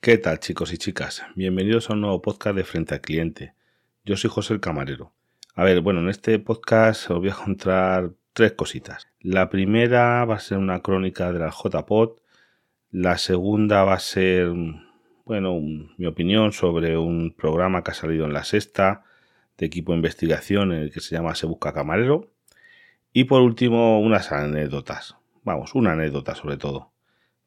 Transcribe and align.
¿Qué 0.00 0.18
tal 0.18 0.40
chicos 0.40 0.72
y 0.72 0.78
chicas? 0.78 1.22
Bienvenidos 1.36 1.88
a 1.88 1.92
un 1.92 2.00
nuevo 2.00 2.20
podcast 2.20 2.56
de 2.56 2.64
Frente 2.64 2.94
al 2.94 3.00
Cliente. 3.00 3.54
Yo 4.04 4.16
soy 4.16 4.30
José 4.30 4.54
el 4.54 4.60
Camarero. 4.60 5.12
A 5.54 5.64
ver, 5.64 5.80
bueno, 5.80 6.00
en 6.00 6.08
este 6.08 6.38
podcast 6.38 7.10
os 7.10 7.20
voy 7.20 7.28
a 7.28 7.32
encontrar 7.32 8.10
tres 8.32 8.52
cositas. 8.52 9.06
La 9.20 9.48
primera 9.48 10.24
va 10.24 10.34
a 10.34 10.40
ser 10.40 10.58
una 10.58 10.80
crónica 10.80 11.32
de 11.32 11.38
la 11.38 11.50
JPOT. 11.50 12.20
La 12.90 13.16
segunda 13.18 13.84
va 13.84 13.94
a 13.94 14.00
ser, 14.00 14.50
bueno, 15.24 15.60
mi 15.60 16.06
opinión 16.06 16.52
sobre 16.52 16.98
un 16.98 17.32
programa 17.32 17.84
que 17.84 17.92
ha 17.92 17.94
salido 17.94 18.24
en 18.24 18.32
la 18.32 18.44
sexta 18.44 19.04
de 19.56 19.66
equipo 19.66 19.92
de 19.92 19.98
investigación 19.98 20.72
en 20.72 20.82
el 20.82 20.92
que 20.92 21.00
se 21.00 21.14
llama 21.14 21.34
Se 21.34 21.46
Busca 21.46 21.72
Camarero. 21.72 22.30
Y 23.12 23.24
por 23.24 23.42
último, 23.42 24.00
unas 24.00 24.32
anécdotas. 24.32 25.16
Vamos, 25.44 25.74
una 25.74 25.92
anécdota 25.92 26.34
sobre 26.34 26.56
todo, 26.56 26.92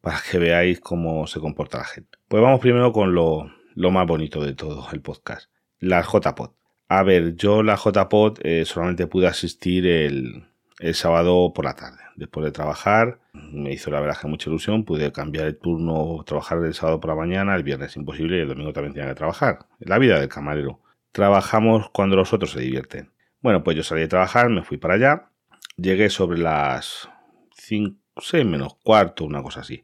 para 0.01 0.19
que 0.29 0.37
veáis 0.37 0.79
cómo 0.79 1.25
se 1.27 1.39
comporta 1.39 1.79
la 1.79 1.85
gente. 1.85 2.17
Pues 2.27 2.43
vamos 2.43 2.59
primero 2.59 2.91
con 2.91 3.15
lo, 3.15 3.49
más 3.75 4.05
bonito 4.05 4.43
de 4.43 4.53
todo 4.53 4.87
el 4.91 5.01
podcast, 5.01 5.49
la 5.79 6.01
JPod. 6.01 6.51
A 6.87 7.01
ver, 7.03 7.35
yo 7.35 7.63
la 7.63 7.77
JPod 7.77 8.39
eh, 8.43 8.63
solamente 8.65 9.07
pude 9.07 9.27
asistir 9.27 9.87
el, 9.87 10.45
el 10.79 10.93
sábado 10.93 11.51
por 11.53 11.65
la 11.65 11.75
tarde, 11.75 12.03
después 12.15 12.45
de 12.45 12.51
trabajar. 12.51 13.19
Me 13.33 13.71
hizo 13.71 13.89
la 13.89 14.01
verdad 14.01 14.17
que 14.21 14.27
mucha 14.27 14.49
ilusión. 14.49 14.85
Pude 14.85 15.11
cambiar 15.11 15.47
el 15.47 15.57
turno, 15.57 16.23
trabajar 16.25 16.59
el 16.63 16.73
sábado 16.73 16.99
por 16.99 17.09
la 17.09 17.15
mañana, 17.15 17.55
el 17.55 17.63
viernes 17.63 17.95
imposible 17.95 18.37
y 18.37 18.41
el 18.41 18.49
domingo 18.49 18.73
también 18.73 18.93
tenía 18.93 19.09
que 19.09 19.15
trabajar. 19.15 19.65
La 19.79 19.97
vida 19.97 20.19
del 20.19 20.29
camarero. 20.29 20.79
Trabajamos 21.11 21.89
cuando 21.89 22.15
los 22.15 22.33
otros 22.33 22.51
se 22.51 22.59
divierten. 22.59 23.11
Bueno, 23.41 23.63
pues 23.63 23.77
yo 23.77 23.83
salí 23.83 24.01
de 24.01 24.07
trabajar, 24.07 24.49
me 24.49 24.63
fui 24.63 24.77
para 24.77 24.95
allá. 24.95 25.29
Llegué 25.77 26.09
sobre 26.09 26.39
las 26.39 27.09
5, 27.55 27.97
6 28.17 28.45
menos 28.45 28.75
cuarto, 28.83 29.25
una 29.25 29.43
cosa 29.43 29.61
así. 29.61 29.83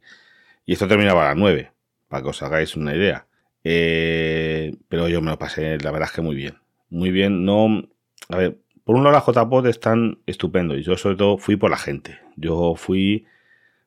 Y 0.65 0.73
esto 0.73 0.87
terminaba 0.87 1.23
a 1.23 1.29
las 1.29 1.37
9, 1.37 1.71
para 2.07 2.23
que 2.23 2.29
os 2.29 2.41
hagáis 2.43 2.75
una 2.75 2.95
idea. 2.95 3.27
Eh, 3.63 4.75
pero 4.87 5.07
yo 5.07 5.21
me 5.21 5.31
lo 5.31 5.37
pasé, 5.37 5.77
la 5.79 5.91
verdad 5.91 6.09
es 6.09 6.15
que 6.15 6.21
muy 6.21 6.35
bien. 6.35 6.57
Muy 6.89 7.11
bien, 7.11 7.45
no... 7.45 7.87
A 8.29 8.37
ver, 8.37 8.59
por 8.83 8.95
un 8.95 9.03
lado 9.03 9.15
las 9.15 9.25
JPOD 9.25 9.67
están 9.67 10.19
estupendos 10.25 10.77
y 10.77 10.83
yo 10.83 10.97
sobre 10.97 11.15
todo 11.15 11.37
fui 11.37 11.55
por 11.55 11.69
la 11.69 11.77
gente. 11.77 12.19
Yo 12.35 12.75
fui 12.75 13.25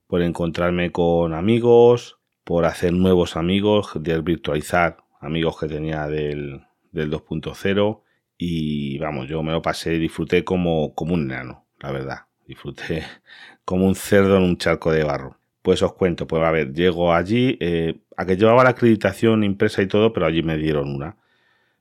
por 0.07 0.23
encontrarme 0.23 0.93
con 0.93 1.35
amigos, 1.35 2.19
por 2.45 2.67
hacer 2.67 2.93
nuevos 2.93 3.37
amigos, 3.37 3.93
de 3.95 4.21
virtualizar 4.21 4.99
amigos 5.21 5.59
que 5.59 5.67
tenía 5.67 6.07
del, 6.07 6.63
del 6.93 7.11
2.0 7.11 8.01
y 8.37 8.99
vamos, 8.99 9.29
yo 9.29 9.43
me 9.43 9.53
lo 9.53 9.63
pasé, 9.63 9.99
disfruté 9.99 10.45
como, 10.45 10.95
como 10.95 11.15
un 11.15 11.31
enano, 11.31 11.64
la 11.85 11.93
verdad. 11.93 12.19
Disfruté 12.47 13.05
como 13.65 13.87
un 13.87 13.95
cerdo 13.95 14.37
en 14.37 14.43
un 14.43 14.57
charco 14.57 14.91
de 14.91 15.05
barro. 15.05 15.39
Pues 15.63 15.83
os 15.83 15.95
cuento, 15.95 16.27
pues 16.27 16.43
a 16.43 16.51
ver, 16.51 16.73
llego 16.73 17.15
allí, 17.15 17.57
eh, 17.61 18.01
a 18.17 18.27
que 18.27 18.37
llevaba 18.37 18.65
la 18.65 18.71
acreditación 18.71 19.45
impresa 19.45 19.83
y 19.83 19.87
todo, 19.87 20.13
pero 20.13 20.27
allí 20.27 20.43
me 20.43 20.59
dieron 20.59 20.95
una. 20.95 21.17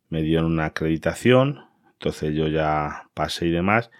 Me 0.10 0.22
dieron 0.22 0.45
una 0.45 0.66
acreditación, 0.68 1.66
entonces 1.94 2.34
yo 2.36 2.48
ya 2.48 3.10
pasé 3.14 3.48
y 3.48 3.52
demás, 3.52 3.92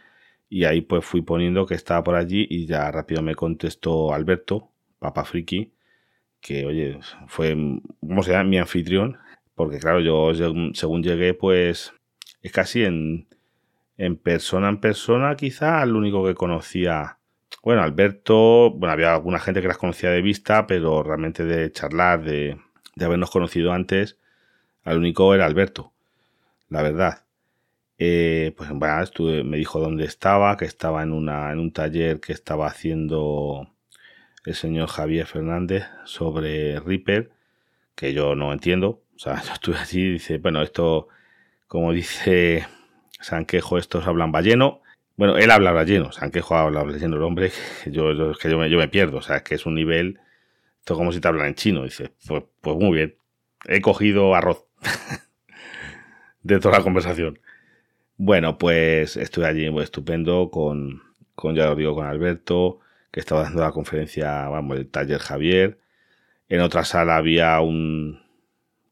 y 0.50 0.66
ahí 0.66 0.82
pues 0.82 1.04
fui 1.06 1.22
poniendo 1.22 1.66
que 1.66 1.76
estaba 1.76 2.04
por 2.04 2.16
allí 2.16 2.48
y 2.50 2.66
ya 2.68 2.92
rápido 2.92 3.22
me 3.24 3.36
contestó 3.36 4.14
Alberto, 4.14 4.70
Papa 5.00 5.26
Friki, 5.26 5.74
que 6.40 6.66
oye, 6.66 7.00
fue, 7.28 7.56
¿cómo 8.02 8.24
se 8.24 8.32
llama? 8.32 8.46
Mi 8.46 8.58
anfitrión, 8.60 9.18
porque 9.56 9.80
claro, 9.80 10.00
yo 10.02 10.32
según 10.74 11.04
llegué, 11.04 11.34
pues 11.34 11.94
es 12.42 12.52
casi 12.52 12.84
en, 12.84 13.28
en 13.98 14.18
persona 14.18 14.70
en 14.70 14.80
persona, 14.80 15.36
quizá 15.36 15.84
el 15.84 15.96
único 15.96 16.26
que 16.26 16.36
conocía. 16.36 17.20
Bueno, 17.64 17.82
Alberto, 17.84 18.72
bueno, 18.72 18.94
había 18.94 19.14
alguna 19.14 19.40
gente 19.40 19.62
que 19.62 19.68
las 19.68 19.78
conocía 19.78 20.10
de 20.10 20.22
vista, 20.22 20.68
pero 20.68 21.04
realmente 21.04 21.46
de 21.46 21.72
charlar, 21.72 22.24
de, 22.24 22.58
de 22.96 23.06
habernos 23.06 23.32
conocido 23.32 23.72
antes, 23.74 24.18
al 24.84 24.98
único 24.98 25.34
era 25.34 25.46
Alberto, 25.46 25.94
la 26.70 26.82
verdad. 26.82 27.24
Eh, 28.00 28.54
pues 28.58 28.70
bueno, 28.72 29.02
estuve, 29.02 29.44
me 29.44 29.58
dijo 29.58 29.80
dónde 29.80 30.06
estaba, 30.06 30.58
que 30.58 30.66
estaba 30.66 31.04
en, 31.04 31.14
una, 31.14 31.52
en 31.52 31.60
un 31.60 31.72
taller 31.72 32.20
que 32.20 32.34
estaba 32.34 32.68
haciendo 32.68 33.70
el 34.46 34.56
señor 34.56 34.90
Javier 34.90 35.26
Fernández 35.26 35.86
sobre 36.06 36.80
Reaper, 36.80 37.32
que 37.96 38.14
yo 38.14 38.36
no 38.36 38.52
entiendo, 38.52 39.04
o 39.16 39.20
sea, 39.20 39.42
yo 39.48 39.54
estuve 39.54 39.78
allí 39.78 40.02
y 40.02 40.12
dice, 40.14 40.38
bueno, 40.40 40.62
esto, 40.62 41.08
como 41.68 41.94
dice 41.94 42.68
Sanquejo, 43.24 43.78
estos 43.78 44.06
hablan 44.06 44.32
balleno. 44.32 44.82
Bueno, 45.16 45.38
él 45.38 45.50
habla 45.52 45.72
balleno, 45.72 46.12
Sanquejo 46.12 46.56
habla 46.56 46.84
balleno, 46.84 47.16
el 47.16 47.24
hombre, 47.24 47.52
que 47.84 47.92
yo, 47.92 48.34
que 48.34 48.50
yo, 48.50 48.58
me, 48.58 48.70
yo 48.70 48.78
me 48.78 48.88
pierdo, 48.88 49.18
o 49.18 49.22
sea, 49.22 49.38
es 49.38 49.44
que 49.44 49.56
es 49.56 49.66
un 49.66 49.76
nivel, 49.76 50.20
esto 50.80 50.96
como 50.96 51.12
si 51.12 51.20
te 51.20 51.28
hablan 51.28 51.48
en 51.48 51.56
chino. 51.56 51.84
Dice, 51.84 52.12
pues, 52.28 52.44
pues 52.62 52.78
muy 52.78 52.98
bien, 52.98 53.16
he 53.68 53.82
cogido 53.82 54.36
arroz 54.36 54.66
de 56.44 56.60
toda 56.60 56.80
la 56.80 56.84
conversación. 56.84 57.40
Bueno, 58.18 58.58
pues 58.58 59.18
estuve 59.18 59.48
allí 59.48 59.70
muy 59.70 59.84
estupendo 59.84 60.50
con, 60.52 61.02
con, 61.36 61.56
ya 61.56 61.66
lo 61.68 61.76
digo, 61.76 61.96
con 61.96 62.06
Alberto, 62.08 62.80
que 63.12 63.20
estaba 63.20 63.44
dando 63.44 63.62
la 63.62 63.72
conferencia, 63.72 64.50
vamos, 64.50 64.78
el 64.78 64.90
taller 64.90 65.20
Javier. 65.20 65.80
En 66.50 66.62
otra 66.62 66.84
sala 66.84 67.18
había 67.18 67.60
un, 67.62 68.22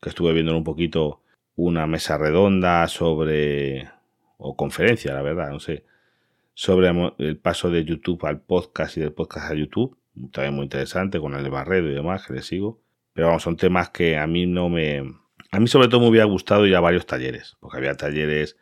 que 0.01 0.09
estuve 0.09 0.33
viendo 0.33 0.55
un 0.55 0.63
poquito 0.63 1.21
una 1.55 1.87
mesa 1.87 2.17
redonda 2.17 2.87
sobre, 2.87 3.89
o 4.41 4.55
conferencia, 4.55 5.13
la 5.13 5.21
verdad, 5.21 5.51
no 5.51 5.59
sé, 5.59 5.85
sobre 6.53 6.91
el 7.19 7.37
paso 7.37 7.69
de 7.69 7.85
YouTube 7.85 8.25
al 8.25 8.41
podcast 8.41 8.97
y 8.97 9.01
del 9.01 9.13
podcast 9.13 9.51
a 9.51 9.55
YouTube. 9.55 9.97
También 10.31 10.55
muy 10.55 10.63
interesante 10.63 11.19
con 11.19 11.33
el 11.35 11.43
de 11.43 11.49
Barredo 11.49 11.89
y 11.89 11.93
demás, 11.93 12.25
que 12.25 12.33
le 12.33 12.41
sigo. 12.41 12.81
Pero 13.13 13.27
vamos, 13.27 13.43
son 13.43 13.55
temas 13.55 13.89
que 13.89 14.17
a 14.17 14.27
mí 14.27 14.45
no 14.45 14.69
me... 14.69 15.03
A 15.51 15.59
mí 15.59 15.67
sobre 15.67 15.87
todo 15.87 16.01
me 16.01 16.07
hubiera 16.07 16.25
gustado 16.25 16.65
ya 16.65 16.79
varios 16.79 17.05
talleres, 17.05 17.57
porque 17.59 17.77
había 17.77 17.95
talleres, 17.95 18.57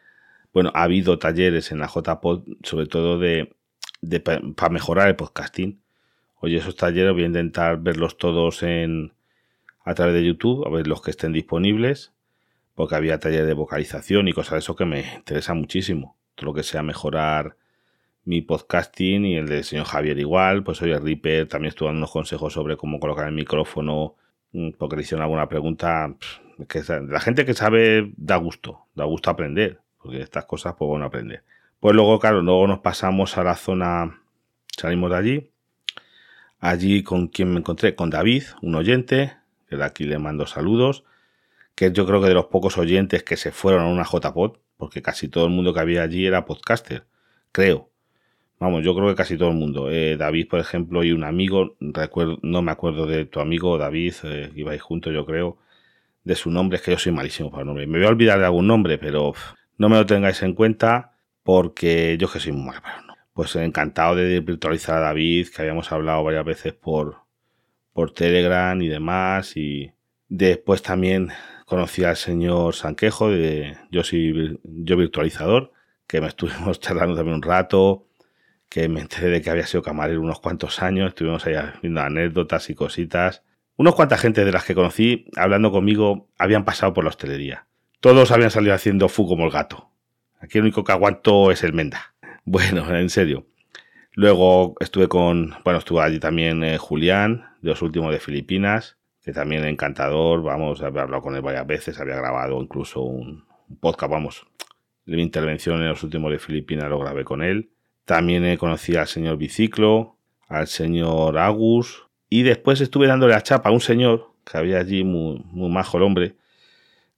bueno, 0.54 0.72
ha 0.74 0.84
habido 0.84 1.20
talleres 1.20 1.72
en 1.72 1.80
la 1.80 1.88
JPod, 1.88 2.44
sobre 2.64 2.88
todo 2.88 3.20
de, 3.20 3.54
de 4.02 4.20
para 4.20 4.70
mejorar 4.70 5.08
el 5.08 5.16
podcasting. 5.16 5.80
Oye, 6.40 6.58
esos 6.58 6.76
talleres 6.76 7.14
voy 7.14 7.24
a 7.24 7.28
intentar 7.28 7.80
verlos 7.80 8.18
todos 8.18 8.64
en, 8.64 9.14
a 9.84 9.94
través 9.94 10.16
de 10.16 10.26
YouTube, 10.26 10.66
a 10.66 10.72
ver 10.72 10.88
los 10.88 11.02
que 11.02 11.12
estén 11.12 11.32
disponibles, 11.32 12.12
porque 12.80 12.96
había 12.96 13.20
taller 13.20 13.46
de 13.46 13.54
vocalización 13.54 14.30
y 14.30 14.32
cosas 14.32 14.54
de 14.54 14.60
eso 14.60 14.74
que 14.74 14.86
me 14.86 15.02
interesa 15.18 15.54
muchísimo. 15.54 16.16
Todo 16.36 16.46
lo 16.46 16.54
que 16.54 16.64
sea 16.64 16.82
mejorar 16.82 17.58
mi 18.24 18.40
podcasting 18.42 19.26
y 19.26 19.36
el 19.36 19.50
del 19.50 19.66
señor 19.66 19.86
Javier 19.86 20.18
igual, 20.18 20.64
pues 20.64 20.82
oye, 20.82 20.98
Reaper 20.98 21.50
también 21.50 21.72
estuvo 21.72 21.90
dando 21.90 22.00
unos 22.00 22.12
consejos 22.12 22.54
sobre 22.54 22.78
cómo 22.78 23.02
colocar 23.02 23.28
el 23.28 23.34
micrófono, 23.34 24.16
mm, 24.54 24.70
porque 24.78 24.96
le 24.96 25.02
hicieron 25.02 25.24
alguna 25.24 25.50
pregunta. 25.50 26.16
Que 26.70 26.82
la 27.06 27.20
gente 27.20 27.44
que 27.46 27.54
sabe 27.54 28.14
da 28.16 28.38
gusto, 28.38 28.86
da 28.96 29.04
gusto 29.04 29.30
aprender, 29.30 29.82
porque 30.02 30.22
estas 30.22 30.46
cosas 30.46 30.76
pues 30.80 31.04
aprender. 31.04 31.44
Pues 31.82 31.94
luego, 31.94 32.18
claro, 32.18 32.42
luego 32.42 32.66
nos 32.66 32.80
pasamos 32.80 33.38
a 33.38 33.44
la 33.44 33.58
zona, 33.58 34.22
salimos 34.78 35.12
de 35.12 35.18
allí. 35.18 35.52
Allí 36.62 37.04
con 37.04 37.28
quien 37.28 37.52
me 37.52 37.60
encontré, 37.60 37.94
con 37.94 38.10
David, 38.10 38.44
un 38.62 38.76
oyente, 38.76 39.34
que 39.68 39.76
de 39.76 39.84
aquí 39.84 40.06
le 40.06 40.18
mando 40.18 40.48
saludos, 40.48 41.04
que 41.80 41.94
yo 41.94 42.06
creo 42.06 42.20
que 42.22 42.28
de 42.28 42.34
los 42.34 42.48
pocos 42.48 42.78
oyentes 42.78 43.24
que 43.24 43.38
se 43.38 43.54
fueron 43.54 43.84
a 43.84 43.88
una 43.88 44.04
JPod, 44.04 44.58
porque 44.76 45.02
casi 45.02 45.30
todo 45.30 45.46
el 45.46 45.52
mundo 45.52 45.74
que 45.74 45.80
había 45.80 46.04
allí 46.04 46.26
era 46.26 46.44
podcaster, 46.44 47.06
creo. 47.54 47.90
Vamos, 48.60 48.84
yo 48.84 48.94
creo 48.94 49.08
que 49.08 49.16
casi 49.16 49.38
todo 49.38 49.52
el 49.52 49.56
mundo. 49.56 49.90
Eh, 49.90 50.18
David, 50.18 50.50
por 50.50 50.60
ejemplo, 50.60 51.06
y 51.06 51.14
un 51.14 51.24
amigo, 51.24 51.78
no 51.80 52.62
me 52.62 52.72
acuerdo 52.74 53.08
de 53.08 53.24
tu 53.24 53.40
amigo 53.40 53.78
David, 53.78 54.14
eh, 54.24 54.52
ibais 54.56 54.82
juntos, 54.82 55.14
yo 55.14 55.26
creo, 55.26 55.58
de 56.26 56.36
su 56.36 56.52
nombre, 56.52 56.76
es 56.76 56.82
que 56.82 56.92
yo 56.92 56.98
soy 56.98 57.14
malísimo 57.14 57.50
para 57.50 57.62
el 57.62 57.68
nombre. 57.68 57.88
Me 57.88 58.00
voy 58.00 58.08
a 58.08 58.10
olvidar 58.10 58.40
de 58.40 58.46
algún 58.46 58.68
nombre, 58.68 58.98
pero 58.98 59.34
no 59.78 59.88
me 59.88 59.96
lo 59.96 60.06
tengáis 60.06 60.44
en 60.44 60.56
cuenta 60.56 61.14
porque 61.44 62.18
yo 62.20 62.30
que 62.30 62.42
soy 62.42 62.52
muy 62.52 62.66
malo 62.66 62.82
para 62.82 62.98
nombre. 62.98 63.24
Pues 63.32 63.56
encantado 63.56 64.16
de 64.16 64.42
virtualizar 64.42 64.98
a 64.98 65.00
David, 65.00 65.48
que 65.48 65.62
habíamos 65.62 65.94
hablado 65.94 66.26
varias 66.26 66.44
veces 66.44 66.74
por, 66.74 67.20
por 67.94 68.12
Telegram 68.12 68.82
y 68.82 68.90
demás. 68.90 69.56
Y 69.56 69.94
después 70.28 70.82
también 70.82 71.30
conocí 71.70 72.04
al 72.04 72.18
señor 72.18 72.76
Sanquejo 72.76 73.30
de 73.30 73.78
Yo 73.92 74.04
soy 74.04 74.60
yo 74.64 74.98
virtualizador, 74.98 75.72
que 76.08 76.20
me 76.20 76.28
estuvimos 76.28 76.80
charlando 76.82 77.16
también 77.16 77.36
un 77.36 77.44
rato, 77.44 78.08
que 78.68 78.90
me 78.90 79.00
enteré 79.00 79.30
de 79.30 79.42
que 79.42 79.50
había 79.50 79.66
sido 79.66 79.84
camarero 79.84 80.20
unos 80.20 80.42
cuantos 80.42 80.82
años, 80.82 81.10
estuvimos 81.10 81.46
ahí 81.46 81.56
viendo 81.82 82.02
anécdotas 82.02 82.70
y 82.70 82.76
cositas. 82.76 83.44
Unos 83.78 83.96
cuanta 83.96 84.18
gente 84.18 84.44
de 84.44 84.52
las 84.52 84.66
que 84.66 84.76
conocí 84.76 85.26
hablando 85.38 85.72
conmigo 85.72 86.28
habían 86.38 86.66
pasado 86.66 86.94
por 86.94 87.06
la 87.06 87.12
hostelería. 87.12 87.68
Todos 88.02 88.32
habían 88.32 88.52
salido 88.52 88.74
haciendo 88.74 89.08
fu 89.08 89.28
como 89.28 89.46
el 89.46 89.52
gato. 89.52 89.92
Aquí 90.40 90.58
el 90.58 90.66
único 90.66 90.84
que 90.84 90.92
aguanto 90.92 91.52
es 91.52 91.64
el 91.64 91.74
Menda. 91.74 92.16
Bueno, 92.46 92.96
en 92.96 93.10
serio. 93.10 93.46
Luego 94.14 94.74
estuve 94.80 95.08
con, 95.08 95.56
bueno, 95.64 95.78
estuvo 95.78 96.02
allí 96.02 96.20
también 96.20 96.64
eh, 96.64 96.80
Julián, 96.80 97.46
de 97.62 97.70
los 97.70 97.84
últimos 97.84 98.12
de 98.12 98.20
Filipinas, 98.20 98.98
también 99.34 99.66
encantador, 99.66 100.42
vamos, 100.44 100.82
había 100.82 101.04
hablado 101.04 101.22
con 101.22 101.36
él 101.36 101.42
varias 101.42 101.68
veces, 101.68 102.00
había 102.00 102.16
grabado 102.16 102.62
incluso 102.62 103.02
un, 103.02 103.46
podcast, 103.80 104.12
vamos, 104.12 104.48
mi 105.06 105.22
intervención 105.22 105.82
en 105.82 105.90
los 105.90 106.04
últimos 106.04 106.32
de 106.32 106.40
Filipinas 106.40 106.90
lo 106.90 107.00
grabé 107.00 107.24
con 107.24 107.44
él. 107.44 107.72
También 108.06 108.58
conocí 108.58 108.96
al 108.96 109.08
señor 109.08 109.38
Biciclo, 109.38 110.18
al 110.48 110.68
señor 110.68 111.38
Agus, 111.38 112.08
y 112.30 112.44
después 112.44 112.82
estuve 112.82 113.08
dándole 113.08 113.34
la 113.34 113.44
chapa 113.44 113.70
a 113.70 113.72
un 113.72 113.82
señor 113.82 114.34
que 114.50 114.58
había 114.58 114.80
allí, 114.80 115.04
muy, 115.04 115.44
muy 115.46 115.70
majo 115.70 115.98
el 115.98 116.04
hombre. 116.04 116.36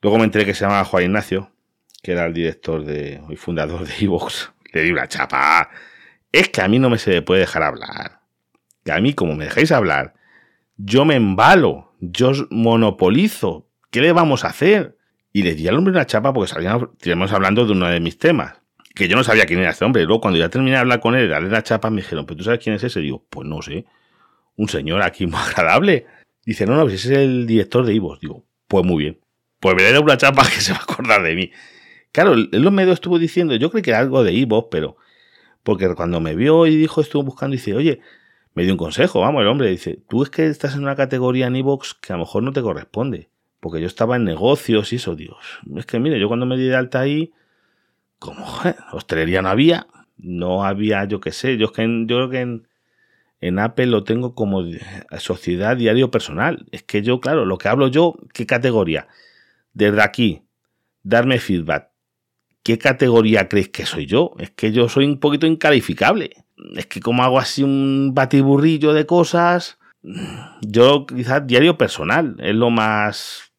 Luego 0.01 0.17
me 0.17 0.25
enteré 0.25 0.45
que 0.45 0.53
se 0.53 0.61
llamaba 0.61 0.83
Juan 0.85 1.03
Ignacio, 1.03 1.51
que 2.01 2.13
era 2.13 2.25
el 2.25 2.33
director 2.33 2.83
de, 2.83 3.21
y 3.29 3.35
fundador 3.35 3.85
de 3.85 3.93
Evox. 3.99 4.51
Le 4.73 4.83
di 4.83 4.91
una 4.91 5.07
chapa. 5.07 5.69
Es 6.31 6.49
que 6.49 6.61
a 6.61 6.67
mí 6.67 6.79
no 6.79 6.89
me 6.89 6.97
se 6.97 7.21
puede 7.21 7.41
dejar 7.41 7.63
hablar. 7.63 8.21
Que 8.83 8.91
a 8.91 8.99
mí, 8.99 9.13
como 9.13 9.35
me 9.35 9.45
dejáis 9.45 9.71
hablar, 9.71 10.13
yo 10.83 11.05
me 11.05 11.15
embalo, 11.15 11.93
yo 11.99 12.31
monopolizo. 12.49 13.67
¿Qué 13.89 14.01
le 14.01 14.11
vamos 14.11 14.45
a 14.45 14.49
hacer? 14.49 14.97
Y 15.33 15.43
le 15.43 15.55
di 15.55 15.67
al 15.67 15.77
hombre 15.77 15.91
una 15.93 16.05
chapa 16.05 16.33
porque 16.33 16.51
salíamos 16.51 17.31
hablando 17.31 17.65
de 17.65 17.71
uno 17.73 17.87
de 17.87 17.99
mis 17.99 18.17
temas. 18.17 18.61
Que 18.95 19.07
yo 19.07 19.15
no 19.15 19.23
sabía 19.23 19.45
quién 19.45 19.59
era 19.59 19.71
este 19.71 19.85
hombre. 19.85 20.03
Luego, 20.03 20.21
cuando 20.21 20.39
ya 20.39 20.49
terminé 20.49 20.71
de 20.71 20.81
hablar 20.81 20.99
con 20.99 21.15
él, 21.15 21.29
darle 21.29 21.49
la 21.49 21.63
chapa, 21.63 21.89
me 21.89 22.01
dijeron, 22.01 22.25
¿pero 22.25 22.37
tú 22.37 22.43
sabes 22.43 22.59
quién 22.59 22.75
es 22.75 22.83
ese? 22.83 22.99
Y 22.99 23.03
digo, 23.03 23.25
pues 23.29 23.47
no 23.47 23.61
sé. 23.61 23.85
Un 24.55 24.67
señor 24.67 25.01
aquí 25.01 25.27
muy 25.27 25.39
agradable. 25.47 26.07
Dice, 26.45 26.65
no, 26.65 26.75
no, 26.75 26.83
pues 26.83 26.95
ese 26.95 27.13
es 27.13 27.19
el 27.19 27.47
director 27.47 27.85
de 27.85 27.93
Ivos. 27.93 28.19
Digo, 28.19 28.45
pues 28.67 28.85
muy 28.85 29.03
bien. 29.03 29.19
Pues 29.59 29.75
me 29.75 29.83
le 29.83 29.99
una 29.99 30.17
chapa 30.17 30.43
que 30.53 30.61
se 30.61 30.73
va 30.73 30.79
a 30.79 30.83
acordar 30.83 31.23
de 31.23 31.35
mí. 31.35 31.51
Claro, 32.11 32.33
él 32.33 32.49
los 32.51 32.73
medios 32.73 32.95
estuvo 32.95 33.19
diciendo, 33.19 33.55
yo 33.55 33.69
creo 33.69 33.83
que 33.83 33.91
era 33.91 33.99
algo 33.99 34.23
de 34.23 34.33
Ivos, 34.33 34.65
pero. 34.71 34.97
Porque 35.63 35.93
cuando 35.93 36.19
me 36.19 36.35
vio 36.35 36.65
y 36.65 36.75
dijo, 36.75 37.01
estuvo 37.01 37.23
buscando, 37.23 37.53
dice, 37.53 37.75
oye, 37.75 38.01
me 38.53 38.63
dio 38.63 38.73
un 38.73 38.77
consejo, 38.77 39.21
vamos, 39.21 39.41
el 39.41 39.47
hombre 39.47 39.69
dice, 39.69 39.99
tú 40.09 40.23
es 40.23 40.29
que 40.29 40.47
estás 40.47 40.75
en 40.75 40.81
una 40.81 40.95
categoría 40.95 41.47
en 41.47 41.55
Evox 41.55 41.93
que 41.93 42.13
a 42.13 42.17
lo 42.17 42.23
mejor 42.23 42.43
no 42.43 42.51
te 42.51 42.61
corresponde. 42.61 43.29
Porque 43.61 43.79
yo 43.79 43.87
estaba 43.87 44.15
en 44.15 44.23
negocios 44.23 44.91
y 44.91 44.95
eso, 44.95 45.15
Dios. 45.15 45.37
Es 45.75 45.85
que 45.85 45.99
mire, 45.99 46.19
yo 46.19 46.27
cuando 46.27 46.47
me 46.47 46.57
di 46.57 46.65
de 46.65 46.75
alta 46.75 46.99
ahí, 46.99 47.31
como 48.17 48.45
hostelería 48.91 49.41
no 49.43 49.49
había, 49.49 49.87
no 50.17 50.65
había, 50.65 51.05
yo 51.05 51.19
qué 51.19 51.31
sé, 51.31 51.57
yo, 51.57 51.67
es 51.67 51.71
que 51.71 51.83
yo 51.83 52.15
creo 52.15 52.29
que 52.29 52.41
en, 52.41 52.67
en 53.39 53.59
Apple 53.59 53.85
lo 53.85 54.03
tengo 54.03 54.33
como 54.33 54.63
sociedad 55.19 55.77
diario 55.77 56.09
personal. 56.09 56.65
Es 56.71 56.83
que 56.83 57.03
yo, 57.03 57.19
claro, 57.19 57.45
lo 57.45 57.57
que 57.59 57.67
hablo 57.67 57.87
yo, 57.87 58.15
¿qué 58.33 58.47
categoría? 58.47 59.07
Desde 59.73 60.01
aquí, 60.01 60.41
darme 61.03 61.39
feedback. 61.39 61.89
¿Qué 62.63 62.77
categoría 62.77 63.47
creéis 63.47 63.69
que 63.69 63.85
soy 63.85 64.05
yo? 64.05 64.33
Es 64.37 64.51
que 64.51 64.71
yo 64.71 64.89
soy 64.89 65.05
un 65.05 65.19
poquito 65.19 65.47
incalificable. 65.47 66.31
Es 66.75 66.85
que 66.85 66.99
como 66.99 67.23
hago 67.23 67.39
así 67.39 67.63
un 67.63 68.11
batiburrillo 68.13 68.93
de 68.93 69.05
cosas, 69.05 69.79
yo 70.61 71.05
quizás 71.05 71.45
diario 71.45 71.77
personal 71.77 72.35
es 72.39 72.55
lo 72.55 72.69
más 72.69 73.51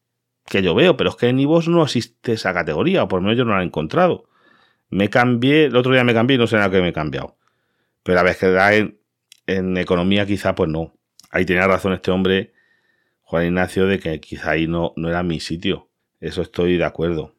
que 0.45 0.61
yo 0.61 0.75
veo, 0.75 0.97
pero 0.97 1.11
es 1.11 1.15
que 1.15 1.29
en 1.29 1.39
iVoox 1.39 1.67
no 1.67 1.83
existe 1.83 2.33
esa 2.33 2.53
categoría, 2.53 3.03
o 3.03 3.07
por 3.07 3.19
lo 3.19 3.23
menos 3.23 3.37
yo 3.37 3.45
no 3.45 3.55
la 3.55 3.61
he 3.61 3.65
encontrado. 3.65 4.25
Me 4.89 5.09
cambié, 5.09 5.65
el 5.65 5.75
otro 5.75 5.93
día 5.93 6.03
me 6.03 6.13
cambié 6.13 6.35
y 6.35 6.37
no 6.37 6.47
sé 6.47 6.57
nada 6.57 6.69
que 6.69 6.81
me 6.81 6.89
he 6.89 6.93
cambiado. 6.93 7.37
Pero 8.03 8.19
a 8.19 8.23
veces 8.23 8.55
en, 8.71 8.99
en 9.47 9.77
economía 9.77 10.25
quizá 10.25 10.55
pues 10.55 10.69
no. 10.69 10.93
Ahí 11.31 11.45
tenía 11.45 11.67
razón 11.67 11.93
este 11.93 12.11
hombre, 12.11 12.53
Juan 13.21 13.45
Ignacio, 13.45 13.87
de 13.87 13.99
que 13.99 14.19
quizá 14.19 14.51
ahí 14.51 14.67
no, 14.67 14.93
no 14.95 15.09
era 15.09 15.23
mi 15.23 15.39
sitio. 15.39 15.89
Eso 16.19 16.41
estoy 16.41 16.77
de 16.77 16.85
acuerdo. 16.85 17.33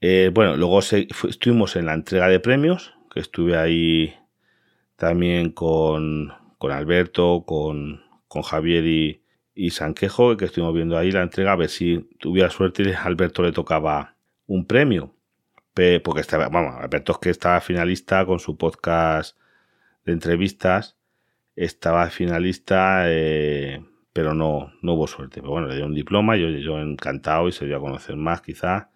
Eh, 0.00 0.30
bueno, 0.34 0.56
luego 0.56 0.80
estuvimos 0.80 1.76
en 1.76 1.86
la 1.86 1.94
entrega 1.94 2.28
de 2.28 2.40
premios, 2.40 2.92
que 3.12 3.20
estuve 3.20 3.56
ahí 3.56 4.14
también 5.02 5.50
con, 5.50 6.32
con 6.58 6.70
Alberto, 6.70 7.42
con, 7.44 8.04
con 8.28 8.42
Javier 8.42 8.86
y, 8.86 9.24
y, 9.52 9.70
Sanquejo, 9.70 10.36
que 10.36 10.44
estuvimos 10.44 10.72
viendo 10.74 10.96
ahí 10.96 11.10
la 11.10 11.22
entrega, 11.22 11.50
a 11.50 11.56
ver 11.56 11.70
si 11.70 12.08
tuviera 12.20 12.50
suerte 12.50 12.84
y 12.84 12.92
a 12.92 13.02
Alberto 13.02 13.42
le 13.42 13.50
tocaba 13.50 14.14
un 14.46 14.64
premio. 14.64 15.16
Porque 15.74 16.20
estaba, 16.20 16.48
vamos, 16.50 16.76
Alberto 16.80 17.10
es 17.10 17.18
que 17.18 17.30
estaba 17.30 17.60
finalista 17.60 18.24
con 18.26 18.38
su 18.38 18.56
podcast 18.56 19.36
de 20.04 20.12
entrevistas, 20.12 20.96
estaba 21.56 22.08
finalista, 22.08 23.06
eh, 23.08 23.84
pero 24.12 24.34
no, 24.34 24.72
no 24.82 24.92
hubo 24.94 25.08
suerte. 25.08 25.40
Pero 25.40 25.50
bueno, 25.50 25.66
le 25.66 25.74
dio 25.74 25.86
un 25.86 25.94
diploma 25.94 26.36
y 26.36 26.44
oye, 26.44 26.62
yo 26.62 26.78
encantado 26.78 27.48
y 27.48 27.52
se 27.52 27.66
dio 27.66 27.76
a 27.76 27.80
conocer 27.80 28.14
más 28.14 28.40
quizás. 28.40 28.86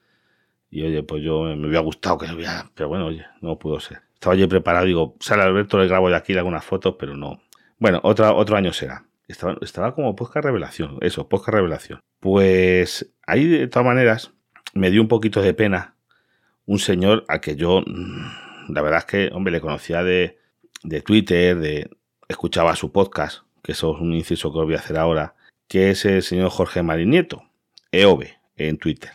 Y 0.71 0.85
oye, 0.85 1.03
pues 1.03 1.25
yo 1.25 1.43
me 1.43 1.67
hubiera 1.67 1.81
gustado 1.81 2.17
que 2.19 2.29
lo 2.29 2.37
hubiera, 2.37 2.71
pero 2.77 2.89
bueno, 2.89 3.07
oye, 3.07 3.27
no 3.41 3.59
pudo 3.59 3.81
ser. 3.81 4.06
Estaba 4.17 4.35
yo 4.35 4.49
preparado, 4.49 4.87
digo, 4.87 5.15
sale 5.21 5.43
Alberto, 5.43 5.79
le 5.79 5.89
grabo 5.89 6.09
de 6.09 6.17
aquí 6.17 6.35
algunas 6.37 6.65
fotos, 6.65 6.97
pero 6.99 7.17
no. 7.17 7.43
Bueno, 7.79 8.01
otra, 8.03 8.33
otro 8.33 8.57
año 8.57 8.73
será. 8.73 9.05
Estaba, 9.29 9.57
estaba 9.61 9.95
como 9.95 10.17
podcast 10.17 10.47
revelación, 10.47 10.97
eso, 11.03 11.29
podcast 11.29 11.55
revelación. 11.55 12.01
Pues 12.21 13.13
ahí 13.27 13.47
de 13.47 13.69
todas 13.69 13.85
maneras 13.85 14.33
me 14.73 14.91
dio 14.91 15.03
un 15.03 15.09
poquito 15.09 15.43
de 15.43 15.53
pena 15.53 15.95
un 16.65 16.79
señor 16.79 17.25
al 17.29 17.41
que 17.41 17.57
yo, 17.57 17.83
mm, 17.87 18.73
la 18.73 18.83
verdad 18.83 19.01
es 19.01 19.05
que, 19.05 19.31
hombre, 19.35 19.53
le 19.53 19.61
conocía 19.61 20.03
de, 20.03 20.39
de 20.83 21.03
Twitter, 21.03 21.59
de 21.59 21.91
escuchaba 22.27 22.75
su 22.75 22.91
podcast, 22.91 23.43
que 23.63 23.73
eso 23.73 23.95
es 23.95 24.01
un 24.01 24.15
inciso 24.15 24.51
que 24.51 24.59
os 24.59 24.65
voy 24.65 24.75
a 24.75 24.79
hacer 24.79 24.97
ahora, 24.97 25.35
que 25.69 25.91
es 25.91 26.05
el 26.07 26.23
señor 26.23 26.49
Jorge 26.51 26.83
Marín 26.83 27.11
Nieto, 27.11 27.45
EOB, 27.93 28.25
en 28.57 28.79
Twitter. 28.79 29.11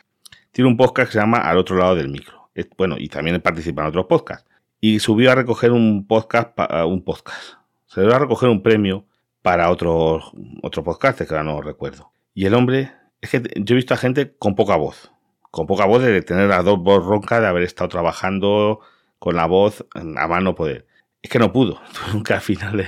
Tiene 0.51 0.69
un 0.69 0.77
podcast 0.77 1.07
que 1.09 1.13
se 1.13 1.19
llama 1.19 1.39
Al 1.39 1.57
otro 1.57 1.77
lado 1.77 1.95
del 1.95 2.09
micro. 2.09 2.50
Bueno, 2.77 2.98
y 3.00 3.07
también 3.07 3.42
participa 3.42 3.81
en 3.81 3.88
otros 3.88 4.06
podcasts. 4.06 4.48
Y 4.81 5.00
subió 5.00 5.31
a 5.31 5.36
recoger 5.36 5.72
un 5.72 6.06
podcast, 6.07 6.57
un 6.86 7.04
podcast. 7.04 7.54
Se 7.86 8.01
dio 8.01 8.13
a 8.13 8.19
recoger 8.19 8.50
un 8.50 8.62
premio 8.62 9.06
para 9.42 9.69
otros 9.69 10.33
otro 10.62 10.83
podcast, 10.83 11.22
que 11.22 11.28
ahora 11.30 11.44
no 11.44 11.62
recuerdo. 11.62 12.12
Y 12.33 12.45
el 12.45 12.54
hombre, 12.54 12.92
es 13.22 13.30
que 13.30 13.42
yo 13.56 13.74
he 13.74 13.78
visto 13.78 13.94
a 13.94 13.98
gente 13.98 14.36
con 14.38 14.56
poca 14.56 14.75
voz. 14.75 15.12
Con 15.51 15.68
poca 15.68 15.86
voz 15.86 16.04
de 16.04 16.22
tener 16.22 16.50
las 16.50 16.66
dos 16.66 16.80
voz 16.80 17.06
ronca, 17.06 17.39
de 17.39 17.48
haber 17.48 17.63
estado 17.63 17.88
trabajando 17.88 18.81
con 19.19 19.36
la 19.36 19.45
voz 19.45 19.86
a 19.94 20.28
mano 20.28 20.56
poder 20.56 20.88
es 21.22 21.30
que 21.30 21.39
no 21.39 21.51
pudo. 21.51 21.81
Nunca 22.13 22.36
al 22.36 22.42
final 22.42 22.86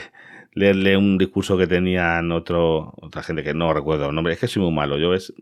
leerle 0.54 0.98
un 0.98 1.18
discurso 1.18 1.58
que 1.58 1.68
tenían 1.68 2.32
otro, 2.32 2.94
otra 3.02 3.24
gente 3.24 3.44
que 3.44 3.54
no 3.54 3.74
recuerdo 3.74 4.10
el 4.10 4.16
nombre. 4.16 4.34
Es 4.34 4.40
que 4.40 4.48
soy 4.48 4.62
muy 4.62 4.72
malo. 4.72 4.98
Yo 4.98 5.14
es, 5.14 5.34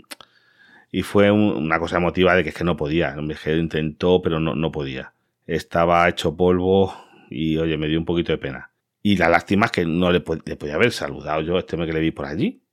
y 0.92 1.04
fue 1.04 1.32
una 1.32 1.80
cosa 1.80 1.98
emotiva 1.98 2.36
de 2.36 2.44
que 2.44 2.50
es 2.50 2.56
que 2.56 2.64
no 2.64 2.78
podía. 2.78 3.10
El 3.10 3.38
que 3.38 3.56
intentó, 3.56 4.22
pero 4.22 4.40
no, 4.40 4.56
no 4.56 4.72
podía. 4.72 5.14
Estaba 5.52 6.08
hecho 6.08 6.36
polvo 6.38 6.94
y, 7.30 7.58
oye, 7.58 7.78
me 7.78 7.88
dio 7.88 8.00
un 8.00 8.06
poquito 8.06 8.32
de 8.32 8.38
pena. 8.38 8.72
Y 9.04 9.18
la 9.18 9.28
lástima 9.28 9.66
es 9.66 9.72
que 9.72 9.86
no 9.86 10.12
le, 10.12 10.22
podía 10.22 10.76
haber 10.76 10.92
saludado 10.92 11.42
yo 11.42 11.58
a 11.58 11.60
este 11.60 11.76
mes 11.76 11.88
que 11.88 11.94
le 11.94 12.00
vi 12.00 12.12
por 12.12 12.26
allí. 12.26 12.64